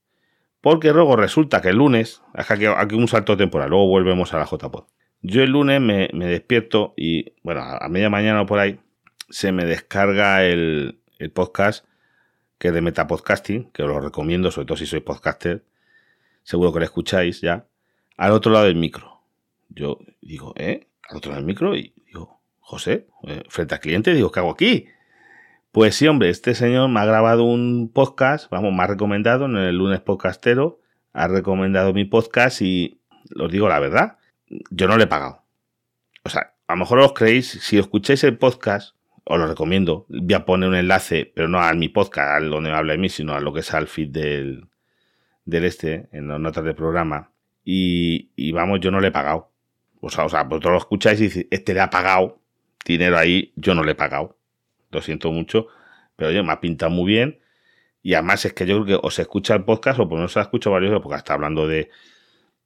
Porque 0.61 0.93
luego 0.93 1.17
resulta 1.17 1.61
que 1.61 1.71
el 1.71 1.77
lunes, 1.77 2.23
aquí, 2.35 2.67
aquí 2.67 2.95
un 2.95 3.09
salto 3.09 3.37
temporal, 3.37 3.71
luego 3.71 3.89
volvemos 3.89 4.33
a 4.33 4.39
la 4.39 4.45
JPod. 4.45 4.85
Yo 5.23 5.43
el 5.43 5.51
lunes 5.51 5.81
me, 5.81 6.09
me 6.13 6.27
despierto 6.27 6.95
y, 6.97 7.33
bueno, 7.43 7.63
a 7.63 7.89
media 7.89 8.11
mañana 8.11 8.43
o 8.43 8.47
por 8.47 8.61
ahí, 8.61 8.79
se 9.29 9.51
me 9.51 9.65
descarga 9.65 10.45
el, 10.45 11.01
podcast 11.35 11.85
que 12.59 12.69
es 12.69 12.75
de 12.75 12.81
Metapodcasting, 12.81 13.71
que 13.73 13.83
os 13.83 13.89
lo 13.89 14.01
recomiendo, 14.01 14.53
sobre 14.53 14.67
todo 14.67 14.77
si 14.77 14.87
sois 14.87 15.03
podcaster. 15.03 15.65
Seguro 16.45 16.73
que 16.73 16.79
lo 16.79 16.85
escucháis 16.85 17.41
ya. 17.41 17.67
Al 18.17 18.33
otro 18.33 18.53
lado 18.53 18.67
del 18.67 18.77
micro. 18.77 19.21
Yo 19.69 19.99
digo, 20.21 20.55
¿eh? 20.57 20.87
Al 21.09 21.17
otro 21.19 21.31
lado 21.31 21.41
del 21.41 21.47
micro 21.47 21.77
y 21.77 21.93
José, 22.69 23.07
eh, 23.23 23.45
frente 23.49 23.75
al 23.75 23.81
cliente, 23.81 24.13
digo, 24.13 24.31
¿qué 24.31 24.41
hago 24.41 24.51
aquí? 24.51 24.89
Pues 25.73 25.95
sí, 25.95 26.07
hombre, 26.07 26.29
este 26.29 26.55
señor 26.55 26.91
me 26.91 27.01
ha 27.01 27.07
grabado 27.07 27.45
un 27.45 27.91
podcast, 27.91 28.51
vamos, 28.51 28.75
me 28.75 28.83
ha 28.83 28.87
recomendado 28.87 29.47
en 29.47 29.57
el 29.57 29.79
lunes 29.79 30.01
podcastero, 30.01 30.79
ha 31.15 31.29
recomendado 31.29 31.95
mi 31.95 32.05
podcast 32.05 32.61
y 32.61 33.01
os 33.41 33.51
digo 33.51 33.71
la 33.71 33.79
verdad, 33.79 34.19
yo 34.71 34.87
no 34.87 34.99
le 34.99 35.05
he 35.05 35.07
pagado. 35.07 35.45
O 36.25 36.29
sea, 36.29 36.57
a 36.67 36.75
lo 36.75 36.81
mejor 36.81 36.99
os 36.99 37.15
creéis, 37.15 37.49
si 37.49 37.79
escucháis 37.79 38.23
el 38.25 38.37
podcast, 38.37 38.97
os 39.25 39.39
lo 39.39 39.47
recomiendo. 39.47 40.05
Voy 40.11 40.35
a 40.35 40.45
poner 40.45 40.69
un 40.69 40.75
enlace, 40.75 41.33
pero 41.35 41.49
no 41.49 41.61
a 41.61 41.73
mi 41.73 41.89
podcast, 41.89 42.43
al 42.43 42.51
donde 42.51 42.71
habla 42.71 42.93
de 42.93 42.99
mí, 42.99 43.09
sino 43.09 43.33
a 43.33 43.41
lo 43.41 43.55
que 43.55 43.61
es 43.61 43.73
al 43.73 43.87
feed 43.87 44.11
del, 44.11 44.69
del 45.47 45.65
este, 45.65 46.11
en 46.13 46.29
las 46.29 46.39
notas 46.39 46.65
del 46.65 46.75
programa. 46.75 47.33
Y, 47.65 48.31
y, 48.37 48.53
vamos, 48.53 48.81
yo 48.81 48.91
no 48.91 49.01
le 49.01 49.09
he 49.09 49.13
pagado. 49.13 49.53
O 50.03 50.11
sea, 50.11 50.27
o 50.27 50.29
sea, 50.29 50.43
vosotros 50.43 50.73
lo 50.73 50.79
escucháis 50.79 51.19
y 51.21 51.25
dices, 51.25 51.47
este 51.51 51.73
le 51.73 51.81
ha 51.81 51.89
pagado 51.89 52.43
dinero 52.93 53.19
ahí, 53.19 53.53
yo 53.57 53.75
no 53.75 53.85
le 53.85 53.93
he 53.93 53.95
pagado. 53.95 54.39
Lo 54.91 55.03
siento 55.03 55.31
mucho, 55.33 55.69
pero 56.17 56.31
oye, 56.31 56.43
me 56.43 56.53
ha 56.53 56.61
pintado 56.61 56.91
muy 56.91 57.07
bien. 57.13 57.41
Y 58.03 58.15
además 58.15 58.45
es 58.45 58.53
que 58.53 58.67
yo 58.67 58.83
creo 58.83 59.01
que 59.01 59.07
os 59.07 59.19
escucha 59.19 59.55
el 59.55 59.65
podcast, 59.65 60.01
o 60.01 60.09
por 60.09 60.19
no 60.19 60.29
se 60.29 60.39
ha 60.39 60.43
escuchado 60.43 60.75
varios, 60.75 61.01
porque 61.03 61.17
está 61.17 61.35
hablando 61.35 61.67
de, 61.67 61.91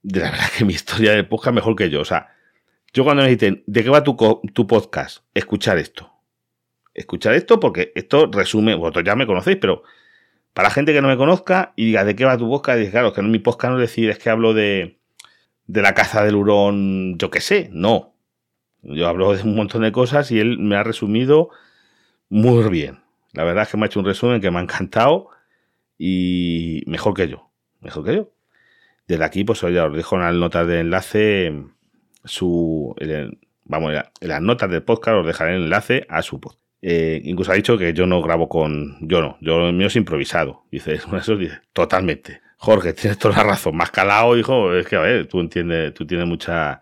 de 0.03 0.21
la 0.21 0.31
verdad 0.33 0.47
que 0.57 0.65
mi 0.65 0.73
historia 0.73 1.13
del 1.13 1.29
podcast 1.29 1.55
mejor 1.55 1.77
que 1.77 1.91
yo. 1.91 2.01
O 2.01 2.05
sea, 2.05 2.29
yo 2.93 3.05
cuando 3.05 3.23
me 3.23 3.31
dicen, 3.31 3.65
¿de 3.67 3.83
qué 3.83 3.91
va 3.91 4.05
tu, 4.05 4.17
tu 4.53 4.67
podcast? 4.67 5.25
Escuchar 5.35 5.79
esto 5.79 6.13
escuchar 6.95 7.35
esto 7.35 7.61
porque 7.61 7.93
esto 7.95 8.29
resume, 8.31 8.75
vosotros 8.75 9.05
ya 9.05 9.17
me 9.17 9.27
conocéis, 9.27 9.59
pero 9.61 9.83
para 10.53 10.69
la 10.69 10.75
gente 10.75 10.93
que 10.93 11.01
no 11.01 11.09
me 11.09 11.17
conozca 11.17 11.73
y 11.77 11.87
diga 11.87 12.05
de 12.05 12.15
qué 12.15 12.25
va 12.25 12.37
tu 12.37 12.49
podcast, 12.49 12.79
dice, 12.79 12.91
claro, 12.91 13.13
que 13.13 13.23
no 13.23 13.29
mi 13.29 13.39
podcast 13.39 13.73
no 13.73 13.81
es 13.81 13.89
decir, 13.89 14.11
es 14.11 14.19
que 14.19 14.31
hablo 14.31 14.53
de, 14.55 14.99
de 15.67 15.83
la 15.83 15.95
caza 15.95 16.23
del 16.25 16.35
hurón, 16.35 17.19
yo 17.19 17.31
qué 17.31 17.41
sé, 17.41 17.71
no. 17.73 18.12
Yo 18.83 19.09
hablo 19.09 19.35
de 19.35 19.43
un 19.43 19.55
montón 19.55 19.83
de 19.83 19.93
cosas 19.93 20.31
y 20.31 20.41
él 20.41 20.59
me 20.59 20.77
ha 20.77 20.83
resumido 20.83 21.51
muy 22.29 22.69
bien. 22.69 23.01
La 23.33 23.45
verdad 23.45 23.63
es 23.63 23.71
que 23.71 23.77
me 23.77 23.85
ha 23.85 23.87
hecho 23.87 24.01
un 24.01 24.07
resumen 24.07 24.41
que 24.41 24.51
me 24.51 24.59
ha 24.59 24.63
encantado 24.63 25.29
y 25.99 26.83
mejor 26.87 27.15
que 27.15 27.29
yo, 27.29 27.51
mejor 27.81 28.05
que 28.05 28.15
yo. 28.17 28.31
Desde 29.07 29.25
aquí, 29.25 29.45
pues 29.45 29.61
ya 29.61 29.87
os 29.87 29.97
dejo 29.97 30.17
en 30.17 30.23
las 30.23 30.35
notas 30.35 30.67
de 30.67 30.81
enlace 30.81 31.53
su, 32.25 32.95
vamos, 33.65 33.93
en 34.21 34.29
las 34.29 34.41
notas 34.41 34.71
del 34.71 34.83
podcast 34.83 35.19
os 35.19 35.27
dejaré 35.27 35.57
el 35.57 35.65
enlace 35.65 36.07
a 36.09 36.23
su 36.23 36.41
podcast. 36.41 36.63
Eh, 36.85 37.21
incluso 37.25 37.53
ha 37.53 37.55
dicho 37.55 37.79
que 37.79 37.95
yo 37.95 38.07
no 38.07 38.21
grabo 38.21 38.49
con. 38.49 38.99
Yo 39.01 39.21
no, 39.21 39.39
yo 39.41 39.69
el 39.69 39.73
mío 39.73 39.87
es 39.87 39.97
improvisado. 39.97 40.65
Dice, 40.71 40.95
eso 41.17 41.37
dice, 41.37 41.61
totalmente. 41.73 42.41
Jorge, 42.57 42.93
tienes 42.93 43.19
toda 43.19 43.37
la 43.39 43.45
razón. 43.45 43.77
Más 43.77 43.91
calado, 43.91 44.37
hijo, 44.37 44.75
es 44.75 44.87
que 44.87 44.97
a 44.97 45.01
ver, 45.01 45.27
tú 45.27 45.41
entiendes, 45.41 45.95
tú 45.95 46.07
tienes 46.07 46.27
mucha. 46.27 46.82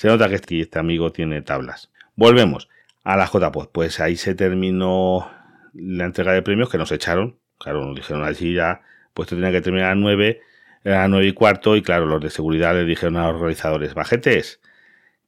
Se 0.00 0.08
nota 0.08 0.30
que 0.30 0.36
este, 0.36 0.78
amigo 0.78 1.12
tiene 1.12 1.42
tablas. 1.42 1.92
Volvemos 2.16 2.70
a 3.04 3.18
la 3.18 3.26
JPod. 3.26 3.68
Pues 3.68 4.00
ahí 4.00 4.16
se 4.16 4.34
terminó 4.34 5.30
la 5.74 6.06
entrega 6.06 6.32
de 6.32 6.40
premios 6.40 6.70
que 6.70 6.78
nos 6.78 6.90
echaron. 6.90 7.38
Claro, 7.58 7.84
nos 7.84 7.96
dijeron 7.96 8.24
allí 8.24 8.54
ya, 8.54 8.80
pues 9.12 9.26
esto 9.26 9.36
tenía 9.36 9.52
que 9.52 9.60
terminar 9.60 9.90
a 9.90 9.94
9, 9.94 10.40
era 10.84 11.04
a 11.04 11.08
9 11.08 11.26
y 11.26 11.32
cuarto, 11.32 11.76
y 11.76 11.82
claro, 11.82 12.06
los 12.06 12.22
de 12.22 12.30
seguridad 12.30 12.72
le 12.72 12.86
dijeron 12.86 13.18
a 13.18 13.26
los 13.26 13.34
organizadores, 13.34 13.92
bajetes, 13.92 14.62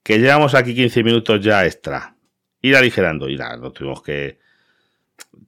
que 0.03 0.19
llevamos 0.19 0.55
aquí 0.55 0.75
15 0.75 1.05
minutos 1.05 1.43
ya 1.43 1.67
extra. 1.67 2.17
Ir 2.63 2.75
aligerando. 2.75 3.29
Y 3.29 3.37
nada, 3.37 3.59
nos 3.59 3.75
tuvimos 3.75 4.03
que. 4.03 4.39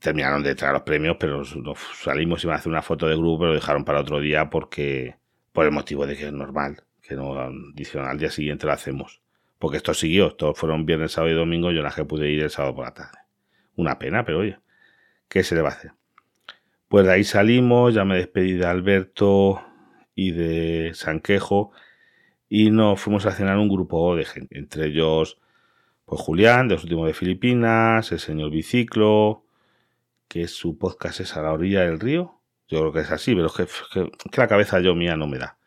Terminaron 0.01 0.43
de 0.43 0.55
traer 0.55 0.75
los 0.75 0.83
premios, 0.83 1.17
pero 1.19 1.43
nos 1.63 1.79
salimos 2.03 2.45
y 2.45 2.49
a 2.51 2.57
hacer 2.57 2.71
una 2.71 2.83
foto 2.83 3.09
de 3.09 3.17
grupo, 3.17 3.39
pero 3.39 3.53
lo 3.53 3.55
dejaron 3.55 3.87
para 3.87 4.01
otro 4.01 4.21
día 4.21 4.51
porque. 4.51 5.17
Por 5.51 5.65
el 5.65 5.73
motivo 5.73 6.07
de 6.07 6.15
que 6.15 6.27
es 6.27 6.33
normal, 6.33 6.83
que 7.07 7.15
no 7.15 7.51
dijeron 7.75 8.09
al 8.09 8.19
día 8.19 8.31
siguiente 8.31 8.67
lo 8.67 8.73
hacemos. 8.73 9.23
Porque 9.59 9.77
esto 9.77 9.95
siguió, 9.95 10.35
todos 10.35 10.59
fueron 10.59 10.87
viernes, 10.87 11.13
sábado 11.13 11.33
y 11.33 11.37
domingo, 11.37 11.71
yo 11.71 11.83
la 11.83 11.91
que 11.91 12.05
pude 12.05 12.31
ir 12.31 12.43
el 12.43 12.51
sábado 12.51 12.75
por 12.75 12.85
la 12.85 12.95
tarde. 12.95 13.19
Una 13.77 13.99
pena, 13.99 14.25
pero 14.25 14.41
oye, 14.41 14.59
¿qué 15.29 15.43
se 15.43 15.55
le 15.55 15.63
va 15.63 15.71
a 15.71 15.73
hacer? 15.73 15.93
Pues 16.89 17.07
de 17.07 17.13
ahí 17.13 17.25
salimos, 17.25 17.95
ya 17.95 18.05
me 18.05 18.17
despedí 18.17 18.53
de 18.53 18.67
Alberto 18.67 19.65
y 20.15 20.33
de 20.33 20.93
Sanquejo 20.95 21.73
y 22.49 22.71
nos 22.71 23.01
fuimos 23.01 23.27
a 23.27 23.33
cenar 23.33 23.59
un 23.59 23.69
grupo 23.69 24.15
de 24.17 24.25
gente, 24.25 24.59
entre 24.59 24.87
ellos 24.87 25.41
pues 26.05 26.21
Julián, 26.21 26.69
de 26.69 26.75
los 26.75 26.85
últimos 26.85 27.07
de 27.07 27.15
Filipinas, 27.15 28.13
el 28.13 28.19
señor 28.19 28.51
Biciclo, 28.51 29.45
que 30.29 30.49
su 30.49 30.79
podcast 30.79 31.21
es 31.21 31.37
a 31.37 31.43
la 31.43 31.53
orilla 31.53 31.81
del 31.83 31.99
río. 31.99 32.41
Yo 32.69 32.81
creo 32.81 32.93
que 32.93 33.01
es 33.01 33.11
así, 33.11 33.35
pero 33.35 33.47
es 33.47 33.55
que, 33.93 34.11
la 34.37 34.49
cabeza 34.49 34.81
yo 34.81 34.95
mía 34.95 35.17
no 35.17 35.27
me 35.27 35.39
da. 35.39 35.59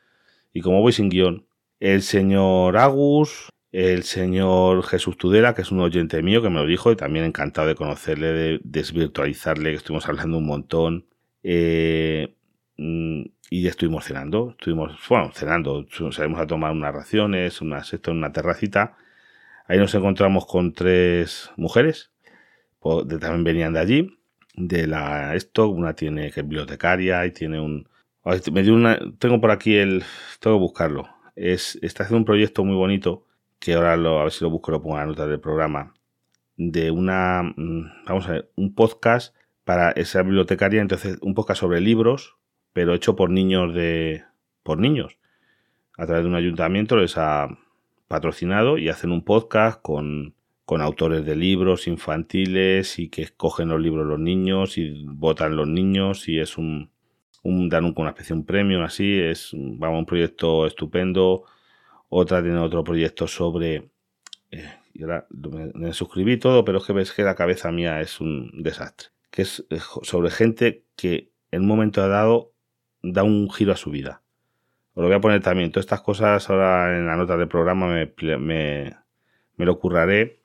Y 0.58 0.62
como 0.62 0.82
voy 0.82 0.92
sin 0.92 1.10
guion, 1.10 1.46
el 1.80 2.02
señor 2.02 2.78
Agus, 2.78 3.50
el 3.72 4.02
señor 4.02 4.82
Jesús 4.82 5.16
Tudela, 5.16 5.54
que 5.54 5.62
es 5.62 5.72
un 5.72 5.82
oyente 5.82 6.24
mío 6.24 6.42
que 6.42 6.50
me 6.50 6.56
lo 6.56 6.66
dijo 6.66 6.92
y 6.92 6.96
también 6.96 7.26
encantado 7.26 7.68
de 7.68 7.76
conocerle, 7.76 8.34
de 8.34 8.60
desvirtualizarle, 8.64 9.70
que 9.70 9.76
estuvimos 9.76 10.10
hablando 10.10 10.40
un 10.40 10.48
montón. 10.48 11.06
Eh, 11.44 12.36
mm, 12.76 13.22
y 13.52 13.68
estuvimos 13.68 14.06
cenando, 14.06 14.56
estuvimos, 14.58 14.98
bueno, 15.08 15.32
cenando, 15.32 15.86
salimos 16.10 16.40
a 16.40 16.48
tomar 16.48 16.72
unas 16.72 16.92
raciones, 16.92 17.62
unas, 17.62 17.94
esto 17.94 18.10
en 18.10 18.18
una 18.18 18.32
terracita 18.32 18.98
Ahí 19.68 19.78
nos 19.78 19.94
encontramos 19.94 20.48
con 20.48 20.74
tres 20.74 21.52
mujeres, 21.56 22.10
también 22.82 23.44
venían 23.44 23.74
de 23.74 23.80
allí, 23.80 24.20
de 24.56 24.88
la 24.88 25.36
esto, 25.36 25.68
una 25.68 25.94
tiene 25.94 26.32
que 26.32 26.40
es 26.40 26.48
bibliotecaria 26.48 27.24
y 27.28 27.32
tiene 27.32 27.60
un... 27.60 27.88
Me 28.51 28.62
dio 28.62 28.74
una, 28.74 29.00
tengo 29.19 29.39
por 29.39 29.51
aquí 29.51 29.77
el... 29.77 30.03
Tengo 30.41 30.57
que 30.57 30.62
buscarlo. 30.62 31.07
Es, 31.38 31.79
está 31.81 32.03
haciendo 32.03 32.19
un 32.19 32.25
proyecto 32.25 32.65
muy 32.65 32.75
bonito, 32.75 33.24
que 33.57 33.74
ahora 33.74 33.96
lo, 33.96 34.19
a 34.19 34.24
ver 34.24 34.34
si 34.34 34.43
lo 34.43 34.50
busco, 34.50 34.72
lo 34.72 34.81
pongo 34.81 34.96
en 34.96 35.01
la 35.01 35.05
nota 35.05 35.27
del 35.27 35.39
programa, 35.39 35.93
de 36.57 36.91
una... 36.91 37.43
Mm, 37.43 38.05
vamos 38.05 38.27
a 38.27 38.34
ver, 38.34 38.51
un 38.57 38.75
podcast 38.75 39.34
para 39.63 39.91
esa 39.91 40.24
bibliotecaria, 40.24 40.81
entonces 40.81 41.17
un 41.22 41.36
podcast 41.36 41.62
sobre 41.62 41.79
libros, 41.79 42.36
pero 42.74 42.93
hecho 42.93 43.15
por 43.15 43.29
niños 43.29 43.74
de... 43.74 44.25
por 44.62 44.77
niños. 44.77 45.17
A 45.98 46.05
través 46.05 46.24
de 46.24 46.29
un 46.29 46.36
ayuntamiento 46.36 46.98
les 46.98 47.17
ha 47.17 47.48
patrocinado 48.10 48.77
y 48.77 48.89
hacen 48.89 49.13
un 49.13 49.24
podcast 49.24 49.81
con, 49.81 50.36
con 50.65 50.81
autores 50.81 51.25
de 51.25 51.38
libros 51.38 51.88
infantiles 51.88 53.00
y 53.00 53.07
que 53.07 53.22
escogen 53.22 53.69
los 53.69 53.79
libros 53.79 54.05
los 54.05 54.19
niños 54.19 54.77
y 54.77 55.05
votan 55.05 55.55
los 55.55 55.67
niños 55.67 56.27
y 56.27 56.39
es 56.39 56.57
un, 56.57 56.89
un 57.44 57.70
dan 57.70 57.86
un, 57.86 57.94
una 57.96 58.10
especie 58.10 58.34
de 58.34 58.39
un 58.39 58.46
premio 58.46 58.84
así, 58.84 59.20
es 59.20 59.51
vamos, 59.53 60.00
un 60.00 60.06
proyecto 60.06 60.65
estupendo. 60.65 61.44
Otra 62.10 62.41
tiene 62.41 62.60
otro 62.60 62.84
proyecto 62.84 63.27
sobre... 63.27 63.89
Eh, 64.51 64.70
y 64.94 65.03
ahora 65.03 65.27
me, 65.29 65.94
suscribí 65.94 66.38
todo, 66.38 66.65
pero 66.65 66.79
es 66.79 66.86
que 66.86 66.94
ves 66.94 67.12
que 67.12 67.24
la 67.24 67.36
cabeza 67.36 67.72
mía 67.72 68.01
es 68.01 68.20
un 68.20 68.51
desastre. 68.63 69.10
Que 69.29 69.44
es 69.44 69.65
eh, 69.70 69.79
sobre 70.01 70.32
gente 70.32 70.86
que 70.96 71.32
en 71.51 71.62
un 71.62 71.67
momento 71.67 72.08
dado 72.08 72.53
da 73.03 73.24
un 73.24 73.50
giro 73.51 73.74
a 73.74 73.77
su 73.77 73.91
vida 73.91 74.24
os 74.98 75.03
lo 75.03 75.10
voy 75.10 75.17
a 75.17 75.22
poner 75.22 75.44
también. 75.44 75.72
Todas 75.72 75.86
estas 75.86 76.01
cosas 76.01 76.50
ahora 76.50 76.98
en 76.98 77.06
la 77.06 77.15
nota 77.15 77.38
del 77.38 77.48
programa 77.48 77.86
me, 77.88 78.12
me, 78.39 78.96
lo 79.58 79.79
curraré 79.79 80.41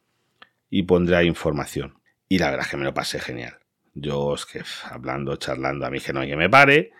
y 0.68 0.82
pondré 0.82 1.16
ahí 1.16 1.26
información. 1.26 1.94
Y 2.28 2.38
la 2.38 2.50
verdad 2.50 2.66
es 2.66 2.70
que 2.70 2.76
me 2.76 2.84
lo 2.84 2.92
pasé 2.92 3.18
genial. 3.18 3.54
Yo 3.94 4.34
es 4.34 4.46
que 4.46 4.62
hablando, 4.90 5.36
charlando, 5.36 5.86
a 5.86 5.90
mí 5.90 6.00
que 6.00 6.12
no 6.12 6.20
hay 6.20 6.30
que 6.30 6.36
me 6.36 6.50
pare. 6.50 6.92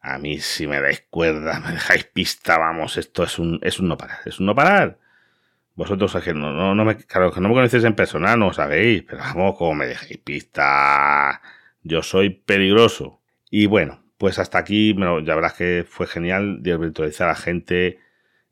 A 0.00 0.18
mí 0.18 0.38
si 0.38 0.66
me 0.66 0.80
dais 0.80 1.04
cuerda, 1.10 1.60
me 1.60 1.72
dejáis 1.72 2.04
pista, 2.04 2.58
vamos, 2.58 2.96
esto 2.96 3.24
es 3.24 3.38
un, 3.38 3.60
es 3.62 3.78
un 3.80 3.88
no 3.88 3.98
parar, 3.98 4.18
es 4.24 4.40
un 4.40 4.46
no 4.46 4.54
parar. 4.54 4.98
Vosotros 5.74 6.14
es 6.14 6.24
que 6.24 6.34
no, 6.34 6.52
no, 6.52 6.74
no 6.74 6.84
me, 6.84 6.96
claro, 6.96 7.32
que 7.32 7.40
no 7.40 7.48
me 7.48 7.54
conocéis 7.54 7.84
en 7.84 7.94
persona, 7.94 8.36
no 8.36 8.52
sabéis, 8.52 9.02
pero 9.04 9.18
vamos, 9.20 9.56
como 9.56 9.74
me 9.74 9.86
dejáis 9.86 10.18
pista, 10.18 11.40
yo 11.82 12.02
soy 12.02 12.30
peligroso. 12.30 13.20
Y 13.50 13.66
bueno, 13.66 14.02
pues 14.18 14.38
hasta 14.38 14.58
aquí, 14.58 14.94
ya 15.24 15.34
verás 15.34 15.54
que 15.54 15.84
fue 15.88 16.06
genial 16.06 16.58
virtualizar 16.60 17.30
a 17.30 17.34
gente. 17.34 17.98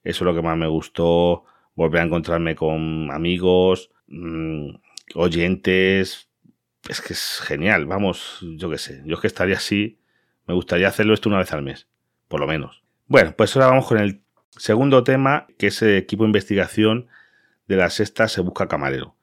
Eso 0.02 0.24
es 0.24 0.26
lo 0.26 0.34
que 0.34 0.42
más 0.42 0.56
me 0.56 0.66
gustó. 0.66 1.44
Volver 1.74 2.00
a 2.00 2.04
encontrarme 2.04 2.56
con 2.56 3.10
amigos, 3.12 3.90
mm, 4.06 4.70
oyentes. 5.14 6.27
Es 6.88 7.02
que 7.02 7.12
es 7.12 7.40
genial. 7.44 7.86
Vamos, 7.86 8.38
yo 8.40 8.70
qué 8.70 8.78
sé. 8.78 9.02
Yo 9.04 9.14
es 9.16 9.20
que 9.20 9.26
estaría 9.26 9.56
así. 9.56 9.98
Me 10.46 10.54
gustaría 10.54 10.88
hacerlo 10.88 11.14
esto 11.14 11.28
una 11.28 11.38
vez 11.38 11.52
al 11.52 11.62
mes, 11.62 11.86
por 12.28 12.40
lo 12.40 12.46
menos. 12.46 12.82
Bueno, 13.06 13.34
pues 13.36 13.54
ahora 13.54 13.68
vamos 13.68 13.86
con 13.86 13.98
el 13.98 14.22
segundo 14.50 15.04
tema, 15.04 15.46
que 15.58 15.68
es 15.68 15.82
el 15.82 15.96
equipo 15.96 16.24
de 16.24 16.28
investigación 16.28 17.08
de 17.66 17.76
la 17.76 17.90
sexta 17.90 18.28
Se 18.28 18.40
Busca 18.40 18.66
Camarero. 18.66 19.14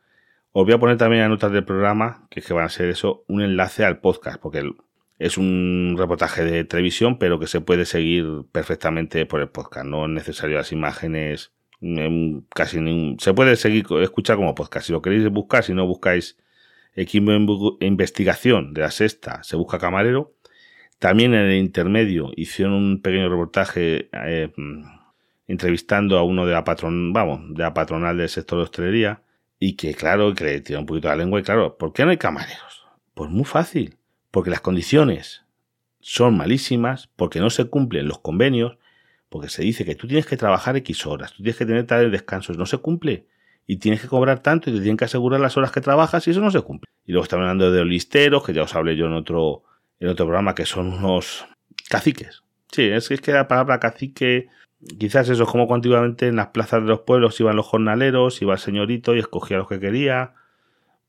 Os 0.51 0.65
voy 0.65 0.73
a 0.73 0.79
poner 0.79 0.97
también 0.97 1.23
en 1.23 1.29
notas 1.29 1.51
del 1.51 1.65
programa, 1.65 2.27
que 2.29 2.39
es 2.39 2.45
que 2.45 2.53
van 2.53 2.65
a 2.65 2.69
ser 2.69 2.89
eso, 2.89 3.25
un 3.27 3.41
enlace 3.41 3.83
al 3.83 3.99
podcast, 3.99 4.39
porque 4.39 4.71
es 5.17 5.37
un 5.37 5.95
reportaje 5.97 6.45
de 6.45 6.63
televisión, 6.63 7.17
pero 7.17 7.39
que 7.39 7.47
se 7.47 7.59
puede 7.61 7.85
seguir 7.85 8.45
perfectamente 8.51 9.25
por 9.25 9.41
el 9.41 9.49
podcast. 9.49 9.85
No 9.85 10.05
es 10.05 10.11
necesario 10.11 10.57
las 10.57 10.71
imágenes, 10.71 11.51
casi 12.53 12.79
ni, 12.79 13.17
se 13.19 13.33
puede 13.33 13.55
seguir 13.55 13.85
escuchar 14.01 14.37
como 14.37 14.55
podcast. 14.55 14.87
Si 14.87 14.93
lo 14.93 15.01
queréis 15.01 15.27
buscar, 15.29 15.63
si 15.63 15.73
no 15.73 15.85
buscáis 15.87 16.37
equipo 16.95 17.31
de 17.31 17.85
investigación 17.85 18.73
de 18.73 18.81
la 18.81 18.91
sexta, 18.91 19.43
se 19.43 19.55
busca 19.55 19.77
camarero. 19.77 20.33
También 20.99 21.33
en 21.33 21.41
el 21.41 21.57
intermedio 21.57 22.31
hicieron 22.35 22.73
un 22.73 23.01
pequeño 23.01 23.29
reportaje 23.29 24.09
eh, 24.13 24.51
entrevistando 25.47 26.17
a 26.17 26.23
uno 26.23 26.45
de 26.45 26.53
la 26.53 26.63
patron, 26.63 27.13
vamos, 27.13 27.41
de 27.53 27.63
la 27.63 27.73
patronal 27.73 28.17
del 28.17 28.29
sector 28.29 28.59
de 28.59 28.63
hostelería 28.63 29.21
y 29.59 29.75
que 29.75 29.93
claro, 29.93 30.33
que 30.33 30.45
le 30.45 30.61
tiró 30.61 30.79
un 30.79 30.85
poquito 30.85 31.09
la 31.09 31.15
lengua 31.15 31.39
y 31.39 31.43
claro, 31.43 31.77
¿por 31.77 31.93
qué 31.93 32.05
no 32.05 32.11
hay 32.11 32.17
camareros? 32.17 32.85
Pues 33.13 33.29
muy 33.29 33.45
fácil 33.45 33.97
porque 34.31 34.49
las 34.49 34.61
condiciones 34.61 35.45
son 36.01 36.37
malísimas, 36.37 37.07
porque 37.15 37.39
no 37.39 37.49
se 37.49 37.65
cumplen 37.65 38.07
los 38.07 38.19
convenios, 38.19 38.77
porque 39.29 39.49
se 39.49 39.63
dice 39.63 39.85
que 39.85 39.95
tú 39.95 40.07
tienes 40.07 40.25
que 40.25 40.37
trabajar 40.37 40.75
X 40.77 41.05
horas, 41.05 41.31
tú 41.31 41.37
tienes 41.37 41.57
que 41.57 41.65
tener 41.65 41.87
tales 41.87 42.11
descansos, 42.11 42.57
no 42.57 42.65
se 42.65 42.77
cumple. 42.77 43.27
Y 43.67 43.77
tienes 43.77 44.01
que 44.01 44.07
cobrar 44.07 44.39
tanto 44.39 44.69
y 44.69 44.73
te 44.73 44.79
tienen 44.79 44.97
que 44.97 45.05
asegurar 45.05 45.39
las 45.39 45.57
horas 45.57 45.71
que 45.71 45.81
trabajas 45.81 46.27
y 46.27 46.31
eso 46.31 46.41
no 46.41 46.51
se 46.51 46.61
cumple. 46.61 46.89
Y 47.05 47.11
luego 47.11 47.23
estamos 47.23 47.43
hablando 47.43 47.71
de 47.71 47.85
listeros, 47.85 48.43
que 48.43 48.53
ya 48.53 48.63
os 48.63 48.75
hablé 48.75 48.95
yo 48.95 49.07
en 49.07 49.13
otro, 49.13 49.63
en 49.99 50.09
otro 50.09 50.25
programa, 50.25 50.53
que 50.53 50.65
son 50.65 50.93
unos 50.93 51.45
caciques. 51.89 52.43
Sí, 52.71 52.83
es, 52.83 53.07
que 53.07 53.31
la 53.31 53.47
palabra 53.47 53.79
cacique, 53.79 54.49
quizás 54.99 55.29
eso 55.29 55.43
es 55.43 55.49
como 55.49 55.73
antiguamente 55.73 56.27
en 56.27 56.35
las 56.35 56.47
plazas 56.47 56.81
de 56.81 56.89
los 56.89 57.01
pueblos 57.01 57.39
iban 57.39 57.55
los 57.55 57.65
jornaleros, 57.65 58.41
iba 58.41 58.53
el 58.53 58.59
señorito 58.59 59.15
y 59.15 59.19
escogía 59.19 59.57
lo 59.57 59.67
que 59.67 59.79
quería 59.79 60.33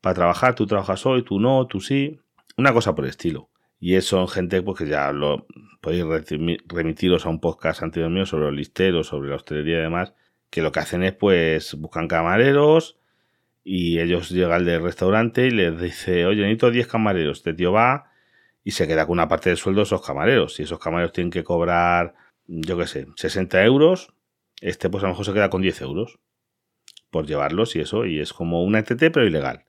para 0.01 0.15
trabajar, 0.15 0.55
tú 0.55 0.65
trabajas 0.65 1.05
hoy, 1.05 1.23
tú 1.23 1.39
no, 1.39 1.67
tú 1.67 1.81
sí. 1.81 2.19
Una 2.55 2.73
cosa 2.73 2.95
por 2.95 3.05
el 3.05 3.09
estilo. 3.09 3.49
Y 3.79 3.99
son 4.01 4.27
gente 4.27 4.61
pues, 4.61 4.77
que 4.79 4.87
ya 4.87 5.11
podéis 5.81 6.05
remitiros 6.67 7.25
a 7.25 7.29
un 7.29 7.39
podcast 7.39 7.83
anterior 7.83 8.09
mío 8.09 8.25
sobre 8.25 8.45
los 8.45 8.55
listeros, 8.55 9.07
sobre 9.07 9.29
la 9.29 9.35
hostelería 9.35 9.79
y 9.79 9.81
demás, 9.81 10.13
que 10.49 10.61
lo 10.61 10.71
que 10.71 10.79
hacen 10.79 11.03
es 11.03 11.13
pues 11.13 11.75
buscan 11.75 12.07
camareros 12.07 12.97
y 13.63 13.99
ellos 13.99 14.29
llegan 14.29 14.65
del 14.65 14.81
restaurante 14.81 15.47
y 15.47 15.51
les 15.51 15.79
dice, 15.79 16.25
oye, 16.25 16.41
necesito 16.41 16.71
10 16.71 16.87
camareros. 16.87 17.39
Este 17.39 17.53
tío 17.53 17.71
va 17.71 18.11
y 18.63 18.71
se 18.71 18.87
queda 18.87 19.05
con 19.05 19.13
una 19.13 19.27
parte 19.27 19.49
del 19.49 19.57
sueldo 19.57 19.81
de 19.81 19.85
esos 19.85 20.05
camareros. 20.05 20.59
Y 20.59 20.63
esos 20.63 20.79
camareros 20.79 21.11
tienen 21.13 21.31
que 21.31 21.43
cobrar, 21.43 22.15
yo 22.47 22.77
qué 22.77 22.87
sé, 22.87 23.07
60 23.15 23.63
euros. 23.65 24.13
Este 24.61 24.89
pues 24.89 25.03
a 25.03 25.07
lo 25.07 25.13
mejor 25.13 25.25
se 25.25 25.33
queda 25.33 25.49
con 25.49 25.61
10 25.61 25.81
euros 25.81 26.19
por 27.11 27.25
llevarlos 27.25 27.75
y 27.75 27.81
eso. 27.81 28.05
Y 28.05 28.19
es 28.19 28.33
como 28.33 28.63
una 28.63 28.79
ETT 28.79 29.11
pero 29.11 29.25
ilegal 29.25 29.67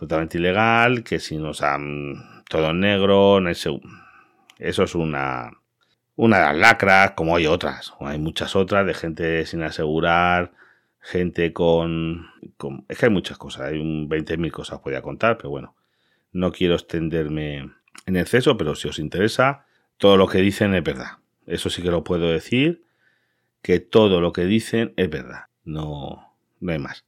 totalmente 0.00 0.38
ilegal, 0.38 1.04
que 1.04 1.18
si 1.18 1.36
nos 1.36 1.62
han 1.62 2.42
todo 2.48 2.72
negro, 2.72 3.38
eso 3.50 3.82
es 4.58 4.94
una, 4.94 5.59
una 6.20 6.38
de 6.38 6.44
las 6.44 6.56
lacras, 6.58 7.12
como 7.12 7.34
hay 7.34 7.46
otras, 7.46 7.94
hay 7.98 8.18
muchas 8.18 8.54
otras 8.54 8.84
de 8.86 8.92
gente 8.92 9.46
sin 9.46 9.62
asegurar, 9.62 10.52
gente 11.00 11.54
con, 11.54 12.26
Es 12.88 12.98
que 12.98 13.06
hay 13.06 13.10
muchas 13.10 13.38
cosas, 13.38 13.62
hay 13.68 13.78
un 13.78 14.06
20.000 14.06 14.50
cosas 14.50 14.80
podía 14.80 15.00
contar, 15.00 15.38
pero 15.38 15.48
bueno, 15.48 15.74
no 16.32 16.52
quiero 16.52 16.74
extenderme 16.74 17.70
en 18.04 18.16
exceso, 18.16 18.58
pero 18.58 18.74
si 18.74 18.86
os 18.86 18.98
interesa, 18.98 19.64
todo 19.96 20.18
lo 20.18 20.26
que 20.26 20.42
dicen 20.42 20.74
es 20.74 20.84
verdad. 20.84 21.20
Eso 21.46 21.70
sí 21.70 21.82
que 21.82 21.90
lo 21.90 22.04
puedo 22.04 22.28
decir, 22.28 22.84
que 23.62 23.80
todo 23.80 24.20
lo 24.20 24.34
que 24.34 24.44
dicen 24.44 24.92
es 24.98 25.08
verdad, 25.08 25.44
no, 25.64 26.36
no 26.60 26.72
hay 26.72 26.78
más. 26.78 27.06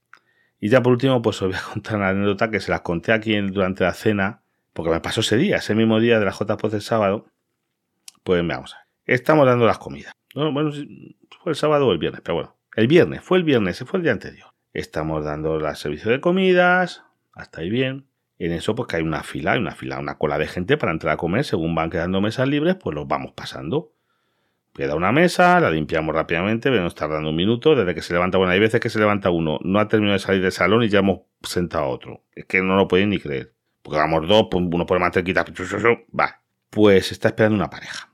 Y 0.59 0.71
ya 0.71 0.83
por 0.83 0.93
último, 0.95 1.21
pues 1.21 1.43
os 1.43 1.49
voy 1.49 1.59
a 1.59 1.73
contar 1.75 1.97
una 1.97 2.09
anécdota 2.09 2.51
que 2.51 2.61
se 2.61 2.71
las 2.71 2.81
conté 2.81 3.13
aquí 3.13 3.39
durante 3.39 3.85
la 3.85 3.93
cena, 3.93 4.41
porque 4.73 4.91
me 4.91 5.01
pasó 5.01 5.21
ese 5.21 5.37
día, 5.37 5.57
ese 5.57 5.75
mismo 5.75 6.01
día 6.01 6.19
de 6.19 6.25
la 6.25 6.33
JPOZ 6.33 6.73
del 6.73 6.81
sábado. 6.81 7.27
Pues 8.25 8.47
vamos 8.47 8.75
a. 8.75 8.82
Estamos 9.07 9.47
dando 9.47 9.67
las 9.67 9.79
comidas. 9.79 10.13
Bueno, 10.35 10.71
fue 11.43 11.53
el 11.53 11.57
sábado 11.57 11.89
o 11.89 11.93
el 11.93 11.99
viernes, 11.99 12.23
pero 12.25 12.35
bueno. 12.35 12.57
El 12.75 12.87
viernes, 12.87 13.21
fue 13.23 13.39
el 13.39 13.45
viernes, 13.45 13.83
fue 13.87 13.99
el 13.99 14.05
día 14.05 14.13
anterior. 14.13 14.49
Estamos 14.73 15.25
dando 15.25 15.57
el 15.57 15.77
servicio 15.77 16.11
de 16.11 16.21
comidas, 16.21 17.05
hasta 17.33 17.61
ahí 17.61 17.69
bien. 17.69 18.07
En 18.39 18.53
eso, 18.53 18.75
pues 18.75 18.89
que 18.89 18.97
hay 18.97 19.03
una 19.03 19.23
fila, 19.23 19.53
hay 19.53 19.61
una 19.61 19.75
fila, 19.75 19.99
una 19.99 20.17
cola 20.19 20.39
de 20.39 20.47
gente 20.47 20.77
para 20.77 20.93
entrar 20.93 21.15
a 21.15 21.17
comer. 21.17 21.45
Según 21.45 21.75
van 21.75 21.91
quedando 21.91 22.21
mesas 22.21 22.49
libres, 22.49 22.77
pues 22.77 22.95
los 22.95 23.07
vamos 23.07 23.33
pasando. 23.33 23.93
Queda 24.75 24.95
una 24.95 25.13
mesa, 25.13 25.61
la 25.61 25.71
limpiamos 25.71 26.15
rápidamente, 26.15 26.71
nos 26.71 26.95
tardando 26.95 27.29
un 27.29 27.37
minuto, 27.37 27.75
desde 27.75 27.95
que 27.95 28.01
se 28.01 28.15
levanta, 28.15 28.39
bueno, 28.39 28.53
hay 28.53 28.59
veces 28.59 28.81
que 28.81 28.89
se 28.89 28.99
levanta 28.99 29.29
uno, 29.29 29.59
no 29.63 29.79
ha 29.79 29.87
terminado 29.87 30.15
de 30.15 30.19
salir 30.19 30.41
del 30.41 30.51
salón 30.51 30.83
y 30.83 30.89
ya 30.89 31.01
hemos 31.01 31.21
sentado 31.43 31.85
a 31.85 31.89
otro. 31.89 32.25
Es 32.35 32.47
que 32.47 32.63
no 32.63 32.77
lo 32.77 32.89
podéis 32.89 33.09
ni 33.09 33.19
creer. 33.19 33.53
Porque 33.83 33.99
vamos 33.99 34.27
dos, 34.27 34.49
uno 34.53 34.87
por 34.87 34.99
mantequita, 34.99 35.45
va. 36.19 36.41
Pues 36.71 37.13
está 37.13 37.29
esperando 37.29 37.57
una 37.57 37.69
pareja. 37.69 38.12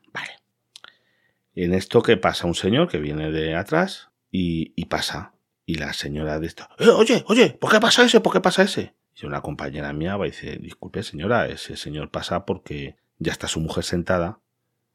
En 1.61 1.75
esto, 1.75 2.03
¿qué 2.03 2.17
pasa? 2.17 2.47
Un 2.47 2.55
señor 2.55 2.87
que 2.87 2.99
viene 2.99 3.33
de 3.33 3.57
atrás 3.57 4.11
y, 4.31 4.85
pasa. 4.85 5.33
Y 5.67 5.75
la 5.75 5.93
señora 5.93 6.39
de 6.39 6.47
esto, 6.47 6.69
eh, 6.79 6.89
oye, 6.89 7.25
oye, 7.27 7.51
¿por 7.51 7.73
qué 7.73 7.81
pasa 7.81 8.05
ese? 8.05 8.21
¿Por 8.21 8.33
qué 8.33 8.41
pasa 8.41 8.63
ese? 8.63 8.95
Y 9.21 9.27
una 9.27 9.43
compañera 9.43 9.93
mía 9.93 10.17
va 10.17 10.29
y 10.29 10.31
dice, 10.31 10.57
disculpe 10.59 11.03
señora, 11.03 11.49
ese 11.49 11.77
señor 11.77 12.13
pasa 12.13 12.47
porque 12.47 12.97
ya 13.19 13.33
está 13.33 13.49
su 13.49 13.59
mujer 13.59 13.83
sentada, 13.83 14.39